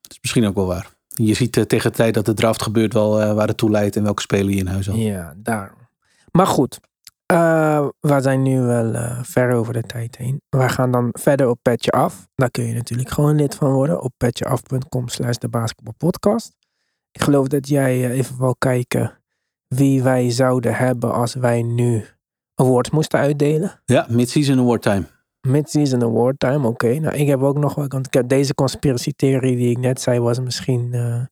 [0.00, 0.96] dat is misschien ook wel waar.
[1.26, 3.70] Je ziet eh, tegen de tijd dat de draft gebeurt wel eh, waar het toe
[3.70, 4.96] leidt en welke speler je in huis had.
[4.96, 5.78] Ja, daarom.
[6.30, 6.80] Maar goed,
[7.26, 10.40] eh, we zijn nu wel ver over de tijd heen.
[10.48, 12.28] We gaan dan verder op Petje Af.
[12.34, 16.56] Daar kun je natuurlijk gewoon lid van worden op petjeaf.com slash de basketbalpodcast.
[17.12, 19.18] Ik geloof dat jij even wil kijken
[19.68, 22.04] wie wij zouden hebben als wij nu
[22.54, 23.80] awards moesten uitdelen.
[23.84, 25.04] Ja, mid-season award time.
[25.48, 26.98] Mid-season award time, oké.
[26.98, 30.00] Nou, ik heb ook nog wat, want ik heb deze conspiracy theorie die ik net
[30.00, 31.22] zei was misschien eh,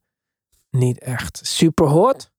[0.71, 2.31] niet echt super hot.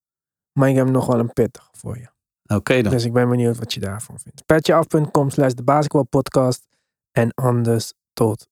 [0.59, 2.07] Maar ik heb nog wel een pittig voor je.
[2.55, 2.91] Oké dan.
[2.91, 4.45] Dus ik ben benieuwd wat je daarvan vindt.
[4.45, 6.67] Petjeaf.com slash de basketbalpodcast.
[7.11, 8.45] En anders tot